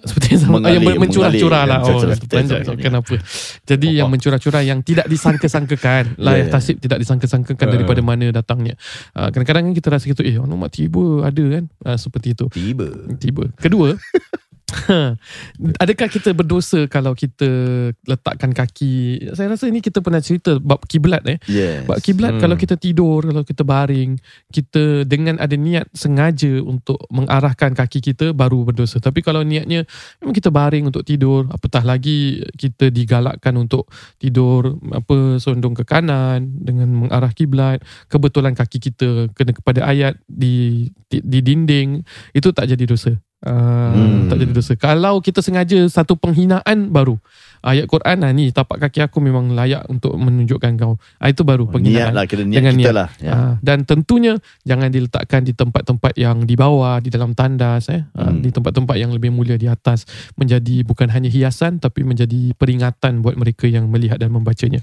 seperti 0.05 0.27
yang 0.35 0.41
sama 0.41 0.53
Mengalir, 0.59 0.75
yang 0.75 0.83
men- 0.85 0.99
mencurah-curah 1.07 1.63
mengalir, 1.65 1.71
lah. 1.71 1.79
yang 1.79 1.83
oh 1.83 1.89
mencurah- 1.95 2.15
seperti 2.15 2.35
panjang 2.35 2.77
kenapa 2.77 3.13
jadi 3.65 3.87
yang 4.03 4.09
mencurah-curah 4.11 4.61
yang 4.61 4.79
tidak 4.85 5.05
disangka-sangkakan 5.09 6.03
lah 6.19 6.31
Ya, 6.35 6.39
yang 6.43 6.49
ya. 6.51 6.55
tasib 6.59 6.75
tidak 6.83 6.99
disangka-sangkakan 6.99 7.67
daripada 7.71 8.01
mana 8.03 8.27
datangnya. 8.35 8.75
Ah, 9.15 9.31
kadang-kadang 9.31 9.71
kan 9.71 9.73
kita 9.73 9.87
rasa 9.87 10.05
gitu 10.11 10.19
eh 10.19 10.35
alamak 10.35 10.67
tiba 10.75 11.23
ada 11.23 11.43
kan? 11.47 11.63
Ah, 11.87 11.95
seperti 11.95 12.35
itu. 12.35 12.51
Tiba. 12.51 12.91
Tiba. 13.15 13.47
Kedua 13.55 13.95
Adakah 15.83 16.07
kita 16.09 16.33
berdosa 16.33 16.89
kalau 16.89 17.13
kita 17.13 17.45
letakkan 18.05 18.49
kaki 18.49 19.21
Saya 19.37 19.53
rasa 19.53 19.69
ini 19.69 19.77
kita 19.77 20.01
pernah 20.01 20.17
cerita 20.17 20.57
Bab 20.57 20.85
kiblat 20.89 21.21
eh 21.29 21.37
yes. 21.45 21.85
Bab 21.85 22.01
kiblat 22.01 22.35
Hmm. 22.35 22.41
kalau 22.43 22.57
kita 22.59 22.75
tidur, 22.75 23.23
kalau 23.23 23.47
kita 23.47 23.63
baring, 23.63 24.19
kita 24.51 25.07
dengan 25.07 25.39
ada 25.39 25.55
niat 25.55 25.87
sengaja 25.95 26.59
untuk 26.59 26.99
mengarahkan 27.07 27.71
kaki 27.71 28.03
kita 28.03 28.35
baru 28.35 28.67
berdosa. 28.67 28.99
Tapi 28.99 29.23
kalau 29.23 29.39
niatnya 29.39 29.87
memang 30.19 30.35
kita 30.35 30.51
baring 30.51 30.91
untuk 30.91 31.07
tidur, 31.07 31.47
apatah 31.47 31.87
lagi 31.87 32.43
kita 32.59 32.91
digalakkan 32.91 33.55
untuk 33.55 33.87
tidur 34.19 34.75
apa 34.91 35.39
sondong 35.39 35.79
ke 35.79 35.87
kanan 35.87 36.51
dengan 36.59 36.91
mengarah 36.91 37.31
kiblat, 37.31 37.79
kebetulan 38.11 38.51
kaki 38.51 38.83
kita 38.83 39.31
kena 39.31 39.55
kepada 39.55 39.87
ayat 39.87 40.19
di 40.27 40.89
di, 41.07 41.23
di 41.23 41.39
dinding, 41.39 42.03
itu 42.35 42.51
tak 42.51 42.67
jadi 42.67 42.83
dosa. 42.83 43.15
Uh, 43.45 43.93
Hmm. 43.93 44.25
tak 44.25 44.41
jadi 44.41 44.51
dosa. 44.51 44.73
Kalau 44.73 45.21
kita 45.21 45.39
sengaja 45.39 45.77
satu 45.85 46.17
penghinaan 46.17 46.89
baru 46.89 47.21
ayat 47.61 47.85
Quran 47.85 48.17
ah 48.19 48.29
ni 48.29 48.49
tapak 48.49 48.77
kaki 48.79 49.01
aku 49.01 49.17
memang 49.19 49.49
layak 49.51 49.85
untuk 49.85 50.13
menunjukkan 50.13 50.71
kau. 50.75 50.97
Ah, 51.15 51.29
itu 51.29 51.41
baru 51.41 51.63
niat 51.63 51.73
penghinaan. 51.73 52.11
lah 52.11 52.25
kira 52.25 52.41
niat 52.41 52.57
Dengan 52.57 52.73
kita 52.73 52.81
niat. 52.83 52.95
lah 52.95 53.09
ya. 53.17 53.31
Ah, 53.31 53.53
dan 53.59 53.77
tentunya 53.81 54.33
jangan 54.61 54.89
diletakkan 54.89 55.41
di 55.41 55.53
tempat-tempat 55.53 56.13
yang 56.15 56.41
di 56.41 56.53
bawah, 56.53 56.97
di 56.97 57.07
dalam 57.07 57.31
tandas 57.31 57.85
eh, 57.87 58.01
Ah, 58.11 58.27
Hmm. 58.27 58.41
di 58.41 58.49
tempat-tempat 58.49 58.95
yang 58.95 59.09
lebih 59.09 59.29
mulia 59.29 59.55
di 59.55 59.65
atas 59.65 60.03
menjadi 60.35 60.81
bukan 60.81 61.07
hanya 61.07 61.27
hiasan 61.27 61.77
tapi 61.77 62.01
menjadi 62.01 62.49
peringatan 62.53 63.21
buat 63.21 63.33
mereka 63.33 63.65
yang 63.65 63.85
melihat 63.87 64.17
dan 64.17 64.29
membacanya. 64.29 64.81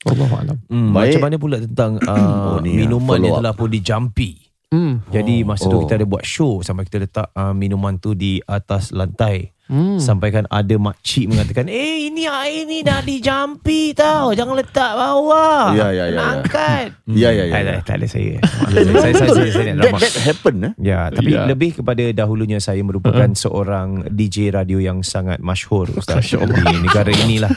Wallahu 0.00 0.34
alam. 0.34 0.56
hmm, 0.66 0.90
Baik. 0.90 1.14
Macam 1.14 1.22
mana 1.22 1.36
pula 1.36 1.56
tentang 1.58 1.92
uh, 2.00 2.10
Oh, 2.50 2.58
ni, 2.58 2.72
ah, 2.72 2.76
Minuman 2.80 3.06
follow 3.06 3.22
yang 3.22 3.38
telah 3.38 3.54
pun 3.54 3.68
dijampi 3.68 4.49
Hmm. 4.70 5.02
Jadi 5.10 5.42
masa 5.42 5.66
tu 5.66 5.74
Oh. 5.74 5.82
kita 5.82 5.98
ada 5.98 6.06
buat 6.06 6.22
show 6.22 6.62
Sampai 6.62 6.86
kita 6.86 7.02
letak 7.02 7.26
uh, 7.34 7.50
minuman 7.50 7.98
tu 7.98 8.14
di 8.14 8.38
atas 8.46 8.94
lantai 8.94 9.50
Hmm. 9.70 10.02
Sampai 10.02 10.28
kan 10.28 10.50
ada 10.50 10.74
makcik 10.76 11.30
mengatakan 11.30 11.70
Eh 11.70 12.10
ini 12.10 12.26
air 12.26 12.66
ni 12.66 12.82
dah 12.82 12.98
dijampi 13.00 13.94
tau 13.94 14.34
Jangan 14.34 14.58
letak 14.58 14.92
bawah 14.92 15.70
Ya, 15.70 15.88
ya, 15.88 16.10
ya, 16.10 16.18
ya. 16.18 16.20
angkat 16.34 16.86
Ya, 17.06 17.30
ya, 17.30 17.44
ya, 17.44 17.54
Tak 17.54 17.54
ya. 17.54 17.62
ada, 17.62 17.74
tak 17.80 17.94
ada 17.94 18.06
saya 18.06 18.34
saya, 18.66 18.84
saya, 18.90 19.12
saya, 19.30 19.50
saya, 19.52 19.72
that, 19.76 19.94
that 19.94 20.14
happen 20.20 20.54
eh? 20.60 20.72
Ya, 20.76 21.06
tapi 21.08 21.30
Ya. 21.30 21.46
lebih 21.46 21.78
kepada 21.78 22.02
dahulunya 22.10 22.58
saya 22.58 22.82
merupakan 22.82 23.30
seorang 23.30 24.10
DJ 24.10 24.50
radio 24.50 24.82
yang 24.82 25.00
sangat 25.00 25.38
masyhur 25.38 25.86
Ustaz 25.92 26.26
di 26.26 26.42
negara 26.76 27.06
inilah 27.08 27.54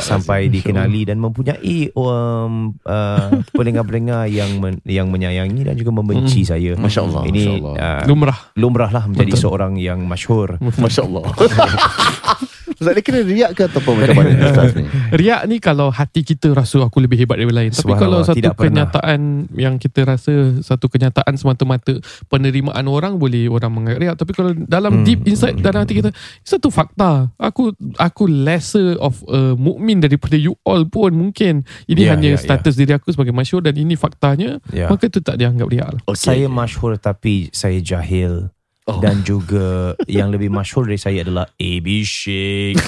sampai 0.00 0.48
dikenali 0.48 1.04
dan 1.04 1.20
mempunyai 1.20 1.92
um, 1.92 2.72
uh, 2.82 3.28
pendengar-pendengar 3.52 4.24
yang 4.26 4.56
men, 4.56 4.80
yang 4.82 5.08
menyayangi 5.08 5.60
dan 5.62 5.76
juga 5.76 5.92
membenci 5.92 6.42
saya. 6.42 6.72
Masya 6.74 7.00
Allah, 7.02 7.22
Ini 7.26 7.36
Masya 7.36 7.52
Allah. 7.52 7.74
uh, 7.76 8.02
Lumrah. 8.08 8.38
lumrah 8.56 8.90
lah 8.90 9.04
menjadi 9.04 9.32
Betul. 9.32 9.42
seorang 9.42 9.72
yang 9.76 10.00
masyhur. 10.04 10.56
Masya 10.60 11.02
Allah 11.04 11.24
Ustaz 12.80 12.96
ni 12.96 13.02
kena 13.02 13.20
riak 13.20 13.50
ke 13.52 13.68
Ataupun 13.68 13.92
macam 13.92 14.16
mana 14.16 14.30
Ustaz 14.40 14.72
ni 14.72 14.88
Riak 15.20 15.42
ni 15.44 15.56
kalau 15.58 15.90
hati 15.90 16.22
kita 16.22 16.48
rasa 16.50 16.80
aku 16.80 16.96
lebih 16.98 17.18
hebat 17.18 17.36
daripada 17.36 17.60
lain. 17.60 17.70
Tapi 17.70 17.92
kalau 17.92 18.22
satu 18.22 18.38
tidak 18.38 18.54
pernah. 18.54 18.88
kenyataan 18.88 19.20
yang 19.52 19.74
kita 19.76 20.00
rasa 20.02 20.32
satu 20.60 20.86
kenyataan 20.86 21.34
semata-mata 21.34 21.98
penerimaan 22.26 22.86
orang 22.86 23.18
boleh 23.18 23.46
orang 23.46 23.68
menganggap 23.68 24.00
riak. 24.00 24.16
Tapi 24.16 24.32
kalau 24.32 24.50
dalam 24.56 24.92
Hmm. 24.92 25.04
deep 25.04 25.20
inside 25.24 25.58
dalam 25.58 25.82
hati 25.82 25.98
kita 25.98 26.10
satu 26.40 26.68
fakta. 26.68 27.28
Aku 27.36 27.70
aku 27.96 28.24
lesser 28.24 28.96
of 28.96 29.20
a 29.26 29.52
mukmin 29.54 29.98
daripada 29.98 30.34
you 30.34 30.56
all 30.62 30.82
pun 30.82 31.12
mungkin. 31.12 31.66
Ini 31.84 32.00
Ya, 32.00 32.16
hanya 32.16 32.32
ya, 32.32 32.38
ya. 32.38 32.40
status 32.40 32.74
diri 32.74 32.92
aku 32.92 33.10
sebagai 33.10 33.30
masyhur 33.30 33.60
dan 33.60 33.76
ini 33.76 33.92
faktanya. 33.92 34.56
Ya. 34.70 34.88
Maka 34.88 35.06
itu 35.06 35.20
tak 35.20 35.36
dianggap 35.36 35.68
riak 35.68 35.88
lah. 35.90 36.00
okay. 36.06 36.32
Saya 36.32 36.46
masyhur 36.46 36.96
tapi 36.96 37.50
saya 37.50 37.76
jahil. 37.76 38.48
Oh. 38.90 38.98
Dan 38.98 39.22
juga 39.22 39.94
yang 40.10 40.34
lebih 40.34 40.50
masyhur 40.50 40.90
dari 40.90 40.98
saya 40.98 41.22
adalah 41.22 41.46
AB 41.54 41.86
Shake. 42.02 42.82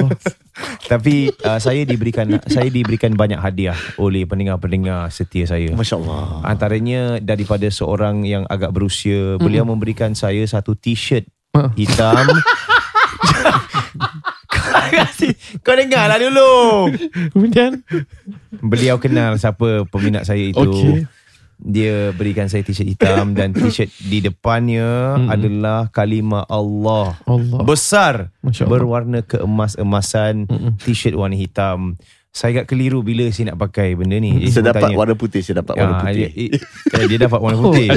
Tapi 0.90 1.28
uh, 1.42 1.58
saya 1.58 1.82
diberikan 1.82 2.38
saya 2.46 2.70
diberikan 2.70 3.12
banyak 3.18 3.36
hadiah 3.42 3.76
oleh 3.98 4.22
pendengar-pendengar 4.24 5.10
setia 5.10 5.44
saya. 5.44 5.74
Masya 5.74 5.98
Allah 5.98 6.46
Antaranya 6.46 7.18
daripada 7.18 7.66
seorang 7.66 8.22
yang 8.22 8.46
agak 8.46 8.70
berusia, 8.70 9.36
beliau 9.42 9.66
memberikan 9.66 10.14
saya 10.14 10.46
satu 10.46 10.78
t-shirt 10.78 11.26
hitam. 11.74 12.26
Kau 15.66 15.74
dengar 15.74 16.06
lah 16.06 16.18
dulu. 16.22 16.86
Kemudian 17.34 17.82
Beliau 18.62 18.96
kenal 19.02 19.36
siapa 19.36 19.84
peminat 19.90 20.24
saya 20.24 20.46
itu. 20.46 20.62
Okey. 20.62 21.15
Dia 21.58 22.10
berikan 22.10 22.46
saya 22.46 22.60
t-shirt 22.60 22.86
hitam 22.86 23.32
dan 23.32 23.52
t-shirt 23.56 23.88
di 24.02 24.20
depannya 24.20 25.16
Mm-mm. 25.16 25.28
adalah 25.28 25.88
kalimah 25.88 26.44
Allah. 26.46 27.16
Allah. 27.22 27.60
Besar 27.62 28.14
Allah. 28.40 28.66
berwarna 28.66 29.20
keemas-emasan 29.20 30.46
Mm-mm. 30.46 30.72
t-shirt 30.78 31.12
warna 31.12 31.34
hitam. 31.34 31.96
Saya 32.30 32.60
agak 32.60 32.68
keliru 32.68 33.00
bila 33.00 33.24
saya 33.30 33.50
nak 33.50 33.60
pakai 33.62 33.96
benda 33.96 34.12
ni. 34.14 34.36
Jadi 34.36 34.52
Saya 34.52 34.64
dapat 34.68 34.82
tanya, 34.84 34.96
warna 34.98 35.14
putih 35.14 35.40
Saya 35.40 35.64
dapat 35.64 35.72
warna 35.74 35.88
Ah, 35.90 36.00
putih 36.02 36.28
dia, 36.28 36.28
eh, 36.92 37.06
dia 37.06 37.18
dapat 37.18 37.38
warna 37.40 37.56
Oh, 37.58 37.62
putih. 37.66 37.88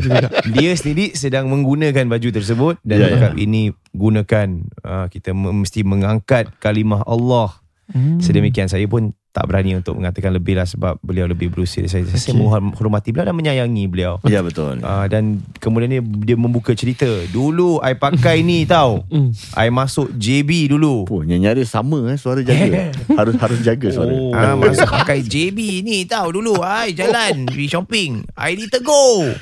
dia 0.50 0.72
sendiri 0.72 1.12
sedang 1.12 1.52
menggunakan 1.52 2.08
baju 2.08 2.30
tersebut 2.32 2.80
dan 2.82 2.96
Ya, 2.96 3.00
dia 3.02 3.06
ya. 3.06 3.16
cakap 3.20 3.34
ini 3.36 3.62
gunakan 3.92 4.48
uh, 4.80 5.06
kita 5.06 5.36
mesti 5.36 5.84
mengangkat 5.84 6.56
kalimah 6.58 7.04
Allah 7.04 7.60
Hmm. 7.90 8.22
Sedemikian 8.22 8.70
saya 8.70 8.86
pun 8.86 9.18
tak 9.40 9.48
berani 9.48 9.72
untuk 9.80 9.96
mengatakan 9.96 10.36
lebih 10.36 10.60
lah 10.60 10.68
sebab 10.68 11.00
beliau 11.00 11.24
lebih 11.24 11.48
berusia. 11.48 11.88
Saya, 11.88 12.04
okay. 12.04 12.20
saya 12.20 12.36
menghormati 12.36 13.16
beliau 13.16 13.32
dan 13.32 13.40
menyayangi 13.40 13.88
beliau. 13.88 14.20
Ya 14.28 14.44
betul. 14.44 14.84
Uh, 14.84 15.08
dan 15.08 15.40
kemudian 15.64 15.88
ni 15.88 16.04
dia 16.28 16.36
membuka 16.36 16.76
cerita. 16.76 17.08
Dulu 17.32 17.80
I 17.80 17.96
pakai 17.96 18.44
ni 18.44 18.68
tau. 18.76 19.08
Hmm. 19.08 19.32
I 19.56 19.72
masuk 19.72 20.12
JB 20.12 20.76
dulu. 20.76 21.08
Oh, 21.08 21.24
nyanyi 21.24 21.64
dia 21.64 21.64
sama 21.64 22.04
eh 22.12 22.20
suara 22.20 22.44
jaga. 22.44 22.92
harus 23.16 23.40
harus 23.40 23.60
jaga 23.64 23.88
suara. 23.96 24.12
Oh. 24.12 24.36
Ah, 24.36 24.60
masuk 24.60 24.92
pakai 24.92 25.24
JB 25.24 25.88
ni 25.88 26.04
tau 26.04 26.36
dulu. 26.36 26.60
I 26.60 26.92
jalan 26.92 27.48
pergi 27.48 27.72
shopping. 27.72 28.28
I 28.36 28.60
ditegur. 28.60 29.40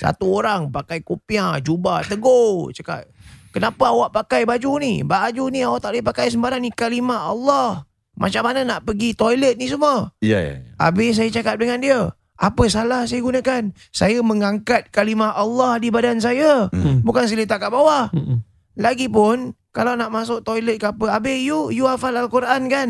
Satu 0.00 0.40
orang 0.40 0.72
pakai 0.72 1.04
kopiah, 1.04 1.60
jubah, 1.60 2.00
tegur. 2.00 2.72
Cakap, 2.72 3.12
kenapa 3.52 3.92
awak 3.92 4.08
pakai 4.08 4.48
baju 4.48 4.80
ni? 4.80 5.04
Baju 5.04 5.52
ni 5.52 5.60
awak 5.60 5.84
tak 5.84 5.92
boleh 5.92 6.04
pakai 6.08 6.32
sembarang 6.32 6.64
ni 6.64 6.72
kalimah 6.72 7.28
Allah. 7.28 7.84
Macam 8.14 8.42
mana 8.46 8.62
nak 8.62 8.86
pergi 8.86 9.12
toilet 9.14 9.58
ni 9.58 9.66
semua? 9.66 10.14
Ya 10.22 10.38
ya. 10.38 10.54
ya. 10.54 10.56
Habis 10.78 11.18
saya 11.18 11.30
cakap 11.34 11.58
dengan 11.58 11.82
dia, 11.82 12.00
apa 12.34 12.62
salah 12.66 13.06
saya 13.06 13.22
gunakan? 13.22 13.74
Saya 13.94 14.18
mengangkat 14.22 14.90
kalimah 14.90 15.34
Allah 15.34 15.78
di 15.78 15.90
badan 15.90 16.18
saya. 16.18 16.66
Hmm. 16.70 17.02
Bukan 17.02 17.26
saya 17.30 17.42
letak 17.42 17.62
kat 17.62 17.70
bawah. 17.70 18.10
Hmm. 18.10 18.42
Lagipun 18.74 19.54
kalau 19.74 19.98
nak 19.98 20.10
masuk 20.10 20.42
toilet 20.42 20.78
ke 20.78 20.86
apa, 20.86 21.14
habis 21.14 21.42
you 21.42 21.70
you 21.74 21.86
hafal 21.86 22.14
al-Quran 22.14 22.70
kan? 22.70 22.88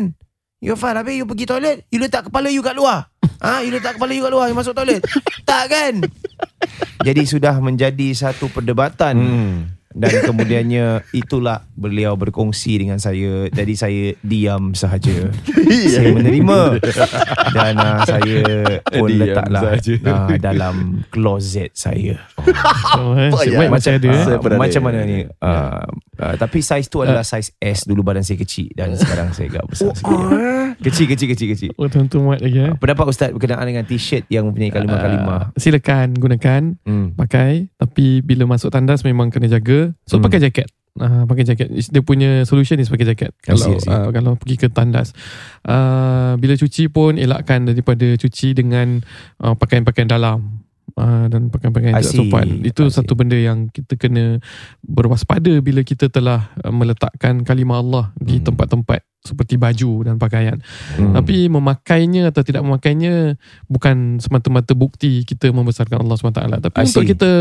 You 0.61 0.73
hafal 0.73 0.97
habis 0.97 1.17
you 1.21 1.25
pergi 1.29 1.45
toilet, 1.45 1.85
you 1.93 2.01
letak 2.01 2.29
kepala 2.29 2.49
you 2.49 2.65
kat 2.65 2.77
luar. 2.77 3.09
Ha, 3.41 3.61
you 3.61 3.69
letak 3.69 3.97
kepala 3.97 4.13
you 4.13 4.25
kat 4.25 4.33
luar, 4.33 4.49
you 4.49 4.57
masuk 4.57 4.73
toilet. 4.73 5.01
tak 5.49 5.69
kan? 5.69 6.01
Jadi 7.05 7.21
sudah 7.29 7.57
menjadi 7.61 8.13
satu 8.17 8.49
perdebatan. 8.49 9.13
Hmm. 9.17 9.74
Dan 9.95 10.11
kemudiannya 10.21 10.85
itulah 11.09 11.63
beliau 11.71 12.13
berkongsi 12.13 12.75
dengan 12.77 12.99
saya. 12.99 13.47
Jadi 13.47 13.73
saya 13.73 14.03
diam 14.19 14.75
sahaja. 14.75 15.31
saya 15.95 16.11
menerima 16.11 16.59
dan 17.49 17.73
uh, 17.75 18.03
saya 18.03 18.43
pun 18.83 19.07
Diam 19.07 19.19
letaklah 19.23 19.61
sahaja. 19.71 19.93
uh, 20.03 20.35
dalam 20.37 20.75
closet 21.09 21.71
saya. 21.73 22.19
Oh, 22.95 23.11
eh, 23.13 23.27
ya? 23.45 23.59
Mike 23.59 23.71
masih 23.71 23.91
ada. 23.95 24.07
eh. 24.07 24.23
Saya 24.25 24.37
Uh, 24.37 24.55
macam 24.55 24.81
mana 24.83 24.99
ni? 25.03 25.25
Uh, 25.41 25.83
uh, 26.17 26.33
tapi 26.35 26.59
saiz 26.59 26.85
tu 26.85 27.01
adalah 27.01 27.23
saiz 27.23 27.51
S 27.55 27.83
dulu 27.83 28.03
badan 28.03 28.21
saya 28.21 28.37
kecil 28.37 28.71
dan 28.71 28.93
sekarang 28.93 29.31
saya 29.31 29.47
agak 29.49 29.65
besar 29.67 29.91
sikit. 29.91 30.17
Kecil 30.81 31.05
kecil 31.07 31.27
kecil 31.29 31.47
kecil. 31.51 31.71
Oh, 31.75 31.87
tentu 31.87 32.19
Mike 32.19 32.39
lagi 32.41 32.59
eh. 32.61 32.73
Pendapat 32.75 33.05
ustaz 33.07 33.29
berkenaan 33.31 33.63
dengan 33.63 33.83
t-shirt 33.83 34.27
yang 34.27 34.45
mempunyai 34.45 34.71
kalimah-kalimah? 34.71 35.41
Uh, 35.49 35.57
silakan 35.57 36.13
gunakan 36.13 36.61
Hmm. 36.83 37.13
pakai 37.13 37.67
tapi 37.75 38.19
bila 38.21 38.45
masuk 38.47 38.69
tandas 38.69 39.01
memang 39.01 39.27
kena 39.27 39.47
jaga 39.47 39.84
so 40.03 40.17
Hmm. 40.17 40.23
pakai 40.23 40.39
jaket 40.41 40.67
uh, 40.95 41.23
pakai 41.25 41.43
jaket 41.43 41.67
dia 41.69 42.01
punya 42.01 42.43
solution 42.43 42.77
is 42.77 42.87
pakai 42.87 43.07
jaket 43.07 43.31
I 43.43 43.53
see, 43.53 43.67
kalau 43.67 43.67
I 43.67 43.79
see. 43.79 43.89
uh, 43.89 44.07
kalau 44.09 44.31
pergi 44.35 44.55
ke 44.57 44.67
tandas 44.69 45.11
uh, 45.63 46.33
bila 46.35 46.53
cuci 46.53 46.87
pun 46.87 47.15
elakkan 47.15 47.65
daripada 47.65 48.05
cuci 48.15 48.53
dengan 48.53 49.01
uh, 49.39 49.53
pakaian-pakaian 49.53 50.07
dalam 50.07 50.63
Uh, 50.95 51.27
dan 51.27 51.51
pakaian-pakaian 51.51 51.91
yang 51.91 51.99
tidak 51.99 52.13
see, 52.13 52.19
sopan 52.23 52.47
itu 52.63 52.81
I 52.81 52.87
see. 52.87 52.95
satu 52.95 53.19
benda 53.19 53.35
yang 53.35 53.67
kita 53.67 53.99
kena 53.99 54.39
berwaspada 54.79 55.51
bila 55.59 55.83
kita 55.83 56.07
telah 56.07 56.47
uh, 56.63 56.71
meletakkan 56.71 57.43
kalimah 57.43 57.83
Allah 57.83 58.05
di 58.15 58.39
Hmm. 58.39 58.47
tempat-tempat 58.47 59.03
seperti 59.25 59.57
baju 59.57 60.05
dan 60.05 60.15
pakaian 60.15 60.57
Hmm. 60.95 61.17
tapi 61.17 61.49
memakainya 61.49 62.29
atau 62.29 62.45
tidak 62.45 62.61
memakainya 62.61 63.35
bukan 63.65 64.21
semata-mata 64.21 64.77
bukti 64.77 65.25
kita 65.25 65.49
membesarkan 65.49 66.05
Allah 66.05 66.15
SWT. 66.15 66.39
Tapi 66.61 66.75
I 66.77 66.85
untuk 66.85 67.03
kita 67.03 67.31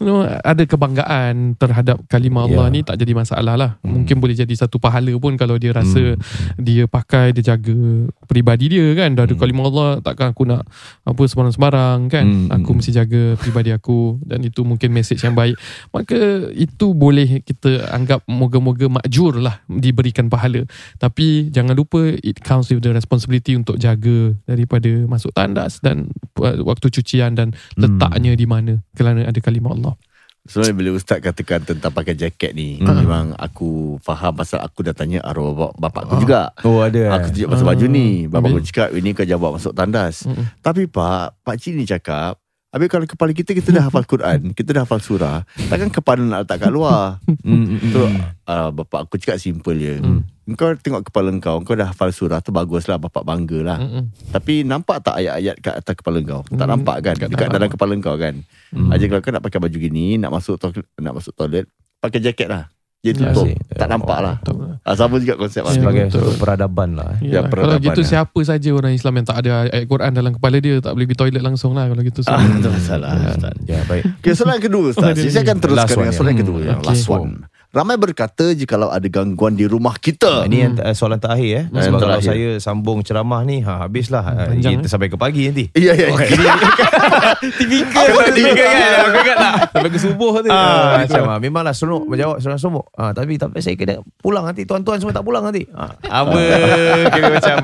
you 0.00 0.04
know, 0.04 0.24
ada 0.24 0.62
kebanggaan 0.66 1.54
terhadap 1.56 2.02
kalimah 2.10 2.48
Allah 2.48 2.66
ni 2.68 2.80
tak 2.82 2.98
jadi 2.98 3.12
masalah 3.14 3.54
lah. 3.54 3.70
Hmm. 3.80 4.02
Mungkin 4.02 4.18
boleh 4.18 4.34
jadi 4.34 4.50
satu 4.56 4.82
pahala 4.82 5.12
pun 5.16 5.38
kalau 5.38 5.56
dia 5.56 5.70
rasa 5.70 6.18
dia 6.58 6.88
pakai, 6.88 7.30
dia 7.30 7.54
jaga 7.54 7.76
peribadi 8.26 8.72
dia 8.72 8.86
kan. 8.98 9.14
Dah 9.14 9.24
ada 9.24 9.34
Hmm. 9.36 9.40
kalimah 9.40 9.64
Allah 9.68 9.88
takkan 10.02 10.32
aku 10.32 10.42
nak 10.42 10.66
apa 11.04 11.22
sembarang-sembarang 11.22 11.98
kan. 12.08 12.24
Hmm. 12.26 12.48
Aku 12.60 12.74
mesti 12.74 12.90
jaga 12.90 13.36
peribadi 13.38 13.70
aku 13.70 14.18
dan 14.24 14.42
itu 14.42 14.64
mungkin 14.64 14.90
message 14.90 15.22
yang 15.22 15.36
baik. 15.36 15.54
Maka 15.92 16.50
itu 16.56 16.96
boleh 16.96 17.44
kita 17.44 17.92
anggap 17.92 18.24
moga-moga 18.26 18.88
makjur 18.88 19.38
lah 19.38 19.60
diberikan 19.68 20.26
pahala. 20.26 20.64
Tapi 20.96 21.11
jangan 21.48 21.72
lupa 21.72 22.00
it 22.16 22.40
comes 22.40 22.66
with 22.66 22.80
the 22.80 22.90
responsibility 22.90 23.52
untuk 23.52 23.76
jaga 23.76 24.32
daripada 24.42 24.88
masuk 25.04 25.30
tandas 25.30 25.78
dan 25.78 26.08
waktu 26.36 26.88
cucian 26.90 27.32
dan 27.32 27.52
letaknya 27.76 28.32
di 28.32 28.44
mana 28.44 28.80
kerana 28.92 29.24
ada 29.24 29.36
kalimah 29.36 29.72
Allah. 29.72 29.94
Sebenarnya 30.42 30.74
bila 30.74 30.90
Ustaz 30.92 31.22
katakan 31.22 31.62
tentang 31.62 31.94
pakai 31.94 32.18
jaket 32.18 32.50
ni 32.50 32.82
Hmm. 32.82 32.98
Memang 32.98 33.30
aku 33.32 33.94
faham 34.02 34.34
pasal 34.34 34.58
aku 34.58 34.82
dah 34.82 34.90
tanya 34.90 35.22
arwah 35.22 35.54
bapak, 35.54 35.78
bapak 35.78 36.02
aku 36.02 36.14
juga 36.18 36.50
Oh 36.66 36.82
ada. 36.82 37.14
Aku 37.14 37.30
tunjuk 37.30 37.46
pasal 37.46 37.66
baju 37.68 37.86
ni 37.86 38.26
Bapak 38.26 38.42
Habis? 38.42 38.52
aku 38.52 38.66
cakap 38.66 38.88
ini 38.90 39.08
kau 39.12 39.22
jangan 39.22 39.38
bawa 39.38 39.52
masuk 39.54 39.70
tandas 39.70 40.26
Mm-mm. 40.26 40.46
Tapi 40.58 40.90
pak 40.90 41.38
Pak 41.38 41.56
Cik 41.56 41.74
ni 41.76 41.86
cakap 41.86 42.42
Habis 42.74 42.88
kalau 42.88 43.06
kepala 43.06 43.30
kita 43.30 43.54
Kita 43.54 43.70
dah 43.70 43.86
hafal 43.86 44.02
Quran 44.02 44.50
Kita 44.50 44.74
dah 44.74 44.82
hafal 44.82 44.98
surah 44.98 45.46
Takkan 45.46 45.94
kepala 45.94 46.26
nak 46.26 46.42
letak 46.42 46.58
kat 46.58 46.72
luar 46.74 47.22
Hmm, 47.46 47.62
hmm, 47.62 47.78
hmm. 47.78 47.92
So 47.94 48.00
uh, 48.42 48.70
Bapak 48.74 49.06
aku 49.06 49.22
cakap 49.22 49.38
simple 49.38 49.78
je 49.78 49.94
Hmm. 49.94 50.26
Engkau 50.44 50.74
tengok 50.74 51.02
kepala 51.04 51.30
engkau 51.30 51.54
Engkau 51.56 51.72
dah 51.72 51.86
hafal 51.86 52.10
surah 52.10 52.38
tu 52.38 52.50
Baguslah 52.50 52.98
bapak 52.98 53.22
bangga 53.22 53.58
lah. 53.64 53.78
Tapi 54.28 54.62
nampak 54.62 54.98
tak 55.00 55.16
ayat-ayat 55.16 55.56
kat 55.56 55.74
atas 55.76 55.94
kepala 55.94 56.18
engkau 56.18 56.42
Tak 56.44 56.58
Hmm, 56.58 56.72
nampak 56.72 56.96
kan 57.00 57.14
tak 57.14 57.28
Dekat 57.28 57.38
nampak. 57.42 57.54
dalam 57.54 57.68
kepala 57.68 57.92
engkau 57.94 58.14
kan 58.16 58.34
Hmm. 58.68 58.88
Aja 58.88 59.04
kalau 59.04 59.20
kau 59.20 59.30
nak 59.30 59.40
pakai 59.40 59.60
baju 59.60 59.76
gini 59.76 60.16
Nak 60.16 60.30
masuk 60.30 60.56
toilet, 60.56 60.88
nak 60.96 61.12
masuk 61.14 61.32
toilet 61.32 61.68
Pakai 61.98 62.18
jaket 62.18 62.48
lah 62.48 62.66
Dia 62.98 63.12
Ya, 63.12 63.18
tutup 63.28 63.44
see. 63.44 63.58
Tak 63.68 63.84
nampak 63.86 64.18
lah 64.18 64.36
Betul. 64.38 64.78
ah, 64.78 64.94
Sama 64.94 65.18
juga 65.18 65.34
konsep 65.36 65.60
Ya. 65.60 65.70
Sebagai 65.72 66.02
betul. 66.08 66.32
peradaban 66.34 66.90
lah. 66.94 67.08
eh. 67.12 67.18
Ya, 67.20 67.28
Ya, 67.28 67.40
kalau 67.40 67.50
peradaban 67.52 67.84
gitu 67.84 68.00
lah. 68.00 68.08
siapa 68.08 68.38
saja 68.42 68.68
orang 68.70 68.92
Islam 68.92 69.12
yang 69.12 69.26
tak 69.26 69.38
ada 69.38 69.50
ayat 69.68 69.84
Quran 69.84 70.10
dalam 70.12 70.32
kepala 70.32 70.56
dia 70.56 70.74
tak 70.78 70.92
boleh 70.92 71.04
pergi 71.04 71.18
toilet 71.20 71.42
langsung 71.42 71.72
lah 71.72 71.84
kalau 71.84 72.00
gitu. 72.00 72.20
Ah, 72.24 72.40
itu 72.40 72.68
masalah 72.68 73.10
Ustaz. 73.28 73.54
Ya 73.62 73.78
baik. 73.84 74.04
Okay, 74.18 74.32
soalan 74.32 74.58
kedua 74.58 74.82
Oh, 74.82 74.92
Ustaz. 74.92 75.14
Saya 75.20 75.42
akan 75.42 75.56
teruskan 75.58 75.94
dengan 75.96 76.08
ya. 76.08 76.14
soalan 76.14 76.32
Hmm, 76.32 76.40
kedua. 76.40 76.58
Last 76.80 77.06
one. 77.06 77.34
Ramai 77.72 77.96
berkata 77.96 78.52
jikalau 78.52 78.92
ada 78.92 79.08
gangguan 79.08 79.56
di 79.56 79.64
rumah 79.64 79.96
kita. 79.96 80.44
Ini 80.44 80.56
yang 80.60 80.76
uh, 80.76 80.92
soalan 80.92 81.16
terakhir 81.16 81.48
eh. 81.56 81.64
Yang 81.72 81.88
Sebab 81.88 81.98
kalau 82.04 82.20
saya 82.20 82.48
sambung 82.60 83.00
ceramah 83.00 83.40
ni, 83.48 83.64
ha 83.64 83.88
habislah. 83.88 84.20
Uh, 84.20 84.52
Panjang, 84.52 84.76
kita 84.76 84.84
eh? 84.84 84.92
sampai 84.92 85.08
ke 85.08 85.16
pagi 85.16 85.48
nanti. 85.48 85.72
Iya, 85.72 85.96
iya. 85.96 86.08
Tipikal 87.40 88.28
Tipikal 88.28 88.68
kan 88.76 88.92
Aku 89.08 89.18
ingat 89.24 89.38
tak 89.40 89.54
Sampai 89.72 89.88
ke 89.88 89.98
subuh 90.04 90.44
tu. 90.44 90.52
Ah, 90.52 91.00
macam 91.00 91.22
ah, 91.32 91.38
memanglah 91.40 91.72
seronok 91.72 92.12
menjawab 92.12 92.36
seronok-seronok. 92.44 92.86
Ah, 92.92 93.16
tapi 93.16 93.40
tapi 93.40 93.64
saya 93.64 93.72
kena 93.72 94.04
pulang 94.20 94.44
nanti 94.44 94.68
tuan-tuan 94.68 95.00
semua 95.00 95.16
tak 95.16 95.24
pulang 95.24 95.40
nanti. 95.40 95.64
Ah, 95.72 95.96
apa 95.96 96.40
kira 97.16 97.26
macam 97.40 97.56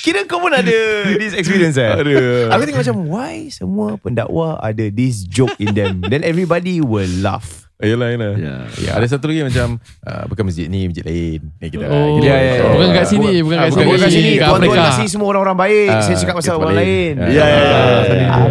kira 0.00 0.20
kau 0.24 0.40
pun 0.40 0.56
ada 0.56 0.78
this 1.20 1.36
experience 1.36 1.76
eh. 1.76 1.92
Ada. 1.92 2.48
Aku 2.48 2.64
tengok 2.64 2.80
macam 2.80 2.96
why 3.12 3.52
semua 3.52 4.00
pendakwa 4.00 4.56
ada 4.56 4.88
this 4.88 5.28
joke 5.28 5.52
in 5.60 5.76
them. 5.76 6.00
Then 6.00 6.24
everybody 6.24 6.80
will 6.80 7.12
laugh. 7.20 7.63
Yelah, 7.84 8.08
yelah. 8.10 8.32
Ya. 8.34 8.54
Ya. 8.78 8.90
Ada 8.96 9.06
satu 9.12 9.28
lagi 9.28 9.44
macam 9.44 9.76
uh, 10.02 10.24
bukan 10.26 10.44
masjid 10.44 10.66
ni, 10.66 10.88
masjid 10.88 11.04
lain. 11.04 11.40
Eh, 11.58 11.68
kita, 11.68 11.84
Oh, 11.84 12.18
kita, 12.18 12.26
Ya, 12.26 12.36
ya, 12.36 12.52
ya. 12.54 12.64
bukan 12.70 12.88
kat 12.90 13.06
sini, 13.06 13.30
bukan 13.40 13.56
kat 13.56 13.68
Bukan 13.68 13.84
sini. 13.84 13.94
kat 13.94 14.10
sini. 14.10 14.32
Tuan-tuan 14.36 14.60
Afrika. 14.64 14.88
kasih 14.90 15.06
semua 15.06 15.28
orang-orang 15.28 15.56
baik. 15.58 15.88
Ah, 15.88 16.00
Saya 16.00 16.16
cakap 16.16 16.34
pasal 16.36 16.54
orang 16.56 16.76
lain. 16.76 17.12
Ah. 17.16 17.28
Ya, 17.28 17.44
ya, 17.44 17.60
ya. 17.62 17.80
Ah, 18.26 18.46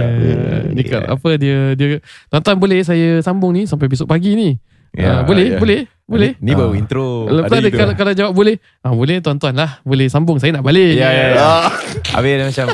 Dia 0.69 0.84
kat 0.88 1.04
apa 1.06 1.30
dia 1.36 1.58
dia 1.74 1.88
tuan-tuan 2.28 2.58
boleh 2.58 2.80
saya 2.82 3.19
sambung 3.19 3.52
ni 3.52 3.63
sampai 3.63 3.86
besok 3.86 4.08
pagi 4.08 4.34
ni. 4.34 4.50
Ya, 4.89 5.10
Ah, 5.12 5.22
boleh, 5.24 5.46
ya. 5.48 5.58
boleh, 5.58 5.80
boleh. 6.06 6.32
Ni 6.38 6.54
baru 6.54 6.69
Ah. 6.69 6.78
intro. 6.78 7.26
Lepas 7.26 7.50
ada 7.56 7.69
kalau, 7.69 7.93
kalau 7.96 8.13
jawab 8.13 8.34
boleh. 8.34 8.56
Ah 8.80 8.89
boleh 8.89 9.17
tuan-tuan 9.19 9.54
lah. 9.54 9.82
Boleh 9.82 10.06
sambung 10.06 10.38
saya 10.38 10.54
nak 10.54 10.62
balik. 10.62 10.93
Ya, 10.93 11.10
ya, 11.10 11.26
ya. 11.30 11.41
Ah, 11.41 11.69
Habis 12.13 12.54
macam 12.54 12.67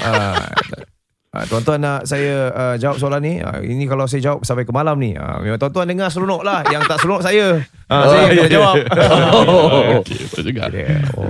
ah, 1.34 1.38
ah, 1.42 1.44
Tuan-tuan 1.46 1.78
nak 1.78 2.00
saya 2.06 2.50
ah, 2.52 2.76
jawab 2.76 2.98
soalan 2.98 3.22
ni 3.22 3.34
ah, 3.40 3.62
Ini 3.62 3.86
kalau 3.86 4.10
saya 4.10 4.22
jawab 4.22 4.42
sampai 4.42 4.66
ke 4.66 4.74
malam 4.74 4.98
ni 4.98 5.14
ah, 5.14 5.38
Memang 5.40 5.62
tuan-tuan 5.62 5.86
dengar 5.86 6.10
seronok 6.10 6.42
lah 6.42 6.66
Yang 6.70 6.90
tak 6.90 6.98
seronok 7.02 7.22
saya 7.22 7.62
ah, 7.90 8.04
Saya 8.10 8.22
Oh, 8.26 8.30
kena 8.30 8.42
ya, 8.42 8.50
jawab 8.50 8.76
Oh. 9.40 10.02
Okey, 10.02 10.20
betul 10.26 10.44
juga. 10.50 10.62
Kira, 10.70 10.98
oh, 11.16 11.30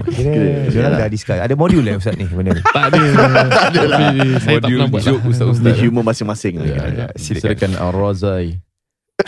kira 0.71 0.87
dah 0.95 1.09
discuss 1.11 1.39
Ada 1.39 1.55
modul 1.55 1.83
lah 1.83 1.99
Ustaz 1.99 2.15
ni 2.15 2.25
benda 2.27 2.55
ni 2.55 2.61
Tak 2.75 2.83
ada. 2.91 3.01
tak 3.49 3.67
ada 3.75 3.81
lah. 3.85 3.99
Saya 4.39 4.57
tak 4.59 4.67
Modul 4.67 4.77
pernah 4.79 4.87
buat 4.87 5.03
joke 5.03 5.23
lah. 5.23 5.31
Ustaz-ustaz. 5.31 5.75
humor 5.83 6.03
masing-masing. 6.07 6.53
Ya, 6.63 6.75
lah. 6.75 6.87
ya. 6.93 7.07
Silakan 7.19 7.71
Al-Razai. 7.75 8.68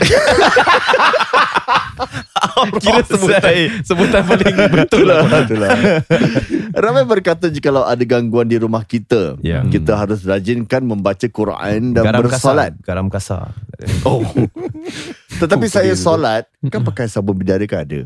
Kira 2.77 3.01
sebutan 3.03 3.53
Sebutan 3.81 4.21
paling 4.23 4.55
betul 4.75 5.05
Itulah, 5.05 5.21
itulah. 5.45 5.69
Ramai 6.73 7.03
berkata 7.05 7.47
jikalau 7.47 7.83
ada 7.83 8.01
gangguan 8.01 8.45
di 8.45 8.57
rumah 8.57 8.81
kita, 8.81 9.37
Ya. 9.39 9.61
kita 9.63 9.93
harus 9.95 10.21
rajinkan 10.21 10.81
membaca 10.81 11.23
Quran 11.23 11.93
dan 11.93 12.03
Garam 12.03 12.21
bersolat. 12.21 12.71
kasar 12.73 12.83
Garam 12.83 13.07
kasar 13.07 13.45
Oh. 14.07 14.21
Tetapi 15.37 15.65
Oh, 15.65 15.71
saya 15.71 15.93
betul. 15.93 16.03
solat 16.03 16.43
kan 16.67 16.81
pakai 16.81 17.05
sabun 17.07 17.33
bidara 17.35 17.65
kan 17.65 17.81
ada. 17.81 18.01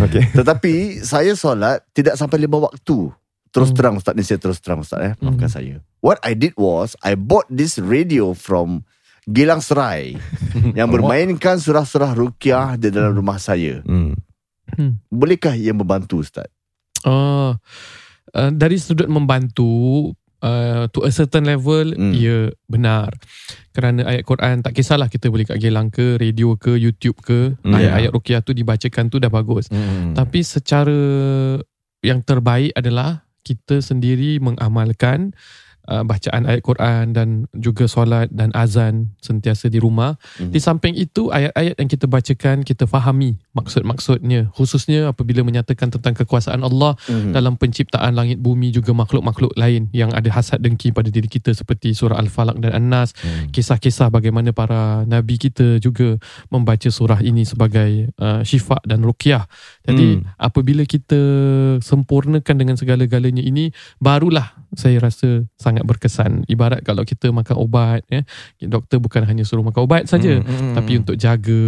Okay 0.00 0.26
Tetapi 0.32 0.72
saya 1.00 1.34
solat 1.34 1.82
tidak 1.90 2.14
sampai 2.14 2.38
lima 2.38 2.58
waktu. 2.60 3.10
Terus 3.50 3.68
Hmm. 3.68 3.76
terang 3.76 3.94
Ustaz 3.96 4.14
ni 4.14 4.22
saya 4.22 4.38
terus 4.38 4.58
terang 4.58 4.78
Ustaz 4.80 4.98
eh. 5.00 5.12
Maafkan 5.18 5.46
Hmm. 5.46 5.52
saya. 5.52 5.74
What 5.98 6.18
I 6.20 6.34
did 6.34 6.54
was 6.54 6.94
I 7.00 7.14
bought 7.14 7.46
this 7.48 7.76
radio 7.76 8.30
from 8.32 8.86
Gilang 9.30 9.62
Serai 9.62 10.18
yang 10.78 10.90
bermainkan 10.90 11.56
surah-surah 11.56 12.12
ruqyah 12.12 12.74
di 12.74 12.90
dalam 12.90 13.14
rumah 13.14 13.38
saya. 13.38 13.78
hmm. 13.80 14.14
Bolehkah 15.06 15.54
ia 15.54 15.70
membantu 15.70 16.20
Ustaz? 16.20 16.46
Oh. 17.02 17.54
uh, 18.30 18.50
dari 18.52 18.76
sudut 18.76 19.06
membantu 19.06 20.10
uh, 20.38 20.84
to 20.88 21.00
a 21.00 21.10
certain 21.10 21.42
level 21.42 21.90
Hmm. 21.90 22.12
ya 22.12 22.38
benar 22.66 23.10
kerana 23.70 24.04
ayat 24.04 24.22
Quran 24.22 24.60
tak 24.60 24.74
kisahlah 24.74 25.06
kita 25.06 25.26
boleh 25.26 25.42
kat 25.44 25.58
gelang 25.58 25.88
ke 25.88 26.14
radio 26.14 26.54
ke 26.54 26.76
YouTube 26.76 27.18
ke 27.18 27.56
Hmm, 27.58 27.72
ayat-ayat 27.72 28.10
ruqyah 28.10 28.40
tu 28.40 28.52
dibacakan 28.52 29.08
tu 29.08 29.16
dah 29.16 29.28
bagus 29.28 29.66
Hmm. 29.68 30.12
tapi 30.12 30.40
secara 30.40 30.98
yang 32.00 32.20
terbaik 32.20 32.72
adalah 32.72 33.24
kita 33.40 33.80
sendiri 33.80 34.36
mengamalkan 34.38 35.32
uh, 35.90 36.06
bacaan 36.06 36.46
ayat 36.46 36.62
Quran 36.62 37.10
dan 37.12 37.28
juga 37.52 37.90
solat 37.90 38.30
dan 38.30 38.54
azan 38.54 39.10
sentiasa 39.18 39.66
di 39.66 39.82
rumah. 39.82 40.14
Mhm. 40.38 40.54
Di 40.54 40.60
samping 40.62 40.94
itu 40.94 41.34
ayat-ayat 41.34 41.74
yang 41.76 41.90
kita 41.90 42.06
bacakan 42.06 42.62
kita 42.62 42.86
fahami 42.86 43.36
maksud-maksudnya 43.52 44.54
khususnya 44.54 45.10
apabila 45.10 45.42
menyatakan 45.42 45.90
tentang 45.90 46.14
kekuasaan 46.14 46.62
Allah 46.62 46.94
Mhm. 47.10 47.32
dalam 47.34 47.54
penciptaan 47.58 48.14
langit 48.14 48.38
bumi 48.38 48.70
juga 48.70 48.94
makhluk-makhluk 48.94 49.58
lain 49.58 49.90
yang 49.90 50.14
ada 50.14 50.30
hasad 50.30 50.62
dengki 50.62 50.94
pada 50.94 51.10
diri 51.10 51.26
kita 51.26 51.50
seperti 51.50 51.90
surah 51.92 52.18
Al-Falaq 52.22 52.62
dan 52.62 52.72
An-Nas 52.76 53.10
Hmm. 53.20 53.50
kisah-kisah 53.50 54.08
bagaimana 54.14 54.54
para 54.54 55.02
nabi 55.04 55.34
kita 55.40 55.82
juga 55.82 56.14
membaca 56.52 56.86
surah 56.86 57.18
ini 57.24 57.42
sebagai 57.42 58.14
uh, 58.20 58.44
syifa 58.46 58.78
dan 58.86 59.02
ruqyah. 59.02 59.48
Jadi 59.90 60.06
Hmm. 60.10 60.26
apabila 60.38 60.86
kita 60.86 61.18
sempurnakan 61.82 62.56
dengan 62.56 62.78
segala-galanya 62.78 63.42
ini 63.42 63.74
barulah 63.98 64.54
saya 64.70 65.02
rasa 65.02 65.42
sangat 65.58 65.82
berkesan. 65.82 66.46
Ibarat 66.46 66.86
kalau 66.86 67.02
kita 67.02 67.34
makan 67.34 67.58
ubat 67.58 68.06
ya, 68.06 68.22
doktor 68.62 69.02
bukan 69.02 69.26
hanya 69.26 69.42
suruh 69.42 69.66
makan 69.66 69.82
ubat 69.82 70.06
saja 70.06 70.38
Hmm, 70.38 70.46
hmm, 70.46 70.74
tapi 70.78 70.92
hmm. 70.94 71.00
untuk 71.02 71.16
jaga 71.18 71.60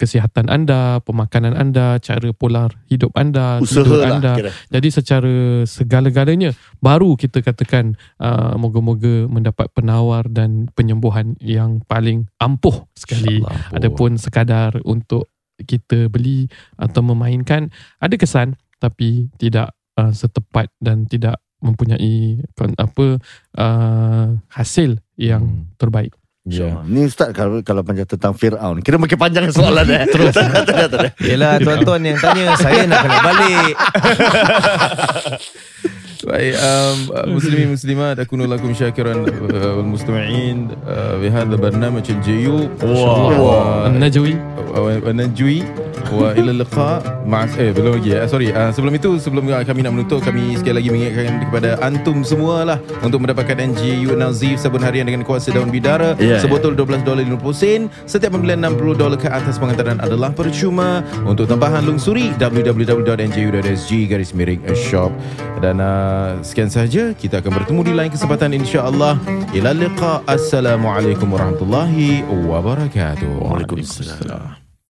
kesihatan 0.00 0.48
anda, 0.48 1.04
pemakanan 1.04 1.52
anda, 1.52 2.00
cara 2.00 2.32
pola 2.32 2.72
hidup 2.88 3.12
anda, 3.12 3.60
Usaha 3.60 3.84
tidur 3.84 4.00
lah 4.00 4.16
anda. 4.16 4.32
kira. 4.40 4.50
Jadi 4.72 4.88
secara 4.88 5.34
segala-galanya 5.68 6.56
baru 6.80 7.12
kita 7.14 7.44
katakan 7.44 8.00
uh, 8.16 8.56
moga-moga 8.56 9.28
mendapat 9.28 9.68
penawar 9.76 10.24
dan 10.32 10.72
penyembuhan 10.72 11.36
yang 11.44 11.84
paling 11.84 12.24
ampuh 12.40 12.88
sekali. 12.96 13.44
Adapun 13.70 14.16
sekadar 14.16 14.80
untuk 14.88 15.28
kita 15.62 16.06
beli 16.06 16.46
atau 16.74 17.00
memainkan 17.00 17.70
ada 17.96 18.14
kesan 18.14 18.54
tapi 18.76 19.28
tidak 19.36 19.70
uh, 19.94 20.10
setepat 20.10 20.68
dan 20.78 21.04
tidak 21.04 21.38
mempunyai 21.60 22.40
apa 22.74 23.20
uh, 23.54 24.26
hasil 24.48 24.98
yang 25.14 25.44
Hmm. 25.44 25.68
terbaik. 25.76 26.10
Ya. 26.40 26.72
InsyaAllah. 26.72 26.84
Ni 26.88 27.00
Ustaz 27.04 27.30
kalau, 27.30 27.60
kalau 27.60 27.84
panjang 27.84 28.08
tentang 28.08 28.32
Fir'aun 28.32 28.80
Kira 28.80 28.96
makin 28.96 29.20
panjang 29.20 29.52
soalan 29.52 29.84
eh 29.84 30.08
Terus. 30.08 30.32
Yelah 31.20 31.60
tuan-tuan 31.60 32.00
yang 32.00 32.16
tanya 32.16 32.56
Saya 32.56 32.88
nak 32.88 33.04
kena 33.04 33.18
balik 33.20 33.74
Baik, 36.20 36.52
uh, 36.52 36.92
muslimin 37.32 37.72
muslimat 37.72 38.20
akunu 38.20 38.44
lakum 38.44 38.76
syakiran 38.76 39.24
uh, 39.24 39.72
wal 39.80 39.88
mustami'in. 39.88 40.68
Uh, 40.84 41.16
bi 41.16 41.32
hadha 41.32 41.56
barnamij 41.56 42.12
al 42.12 42.20
JU 42.20 42.68
wa 42.84 43.88
An-Najwi 43.88 44.36
wa 44.70 45.12
najwi. 45.12 45.64
Wa 46.10 46.34
ila 46.34 46.52
liqa. 46.52 46.90
Ma 47.24 47.46
eh 47.56 47.70
belum 47.70 48.00
lagi 48.00 48.10
eh 48.16 48.26
sorry. 48.26 48.50
Uh, 48.50 48.70
sebelum 48.74 48.92
itu 48.96 49.16
sebelum 49.16 49.46
kami 49.46 49.80
nak 49.84 49.92
menutup 49.94 50.20
kami 50.24 50.58
sekali 50.58 50.82
lagi 50.82 50.88
mengingatkan 50.90 51.46
kepada 51.46 51.70
antum 51.84 52.26
semua 52.26 52.66
lah 52.66 52.78
untuk 53.04 53.22
mendapatkan 53.22 53.56
NGU 53.56 54.18
Nazif 54.18 54.58
sabun 54.58 54.82
harian 54.82 55.06
dengan 55.06 55.22
kuasa 55.22 55.54
daun 55.54 55.70
bidara. 55.70 56.18
Ya, 56.18 56.42
sebotol 56.42 56.74
12 56.74 57.06
dolar 57.06 57.22
50 57.24 57.54
sen. 57.54 57.80
Setiap 58.04 58.34
pembelian 58.34 58.60
60 58.64 58.98
dolar 58.98 59.18
ke 59.20 59.28
atas 59.30 59.56
pengantaran 59.56 60.02
adalah 60.02 60.34
percuma. 60.34 61.04
Untuk 61.24 61.46
tambahan 61.46 61.86
lungsuri 61.86 62.34
www.nju.sg 62.36 63.92
garis 64.10 64.30
miring 64.34 64.62
shop. 64.74 65.14
Dan 65.60 65.78
sekian 66.44 66.68
sahaja. 66.68 67.16
Kita 67.16 67.40
akan 67.40 67.52
bertemu 67.62 67.80
di 67.86 67.92
lain 67.96 68.10
kesempatan 68.12 68.52
insya-Allah. 68.56 69.16
Ila 69.56 69.70
liqa. 69.74 70.22
Assalamualaikum 70.28 71.30
warahmatullahi 71.30 72.22
wabarakatuh. 72.28 73.30
Waalaikumsalam 73.40 74.59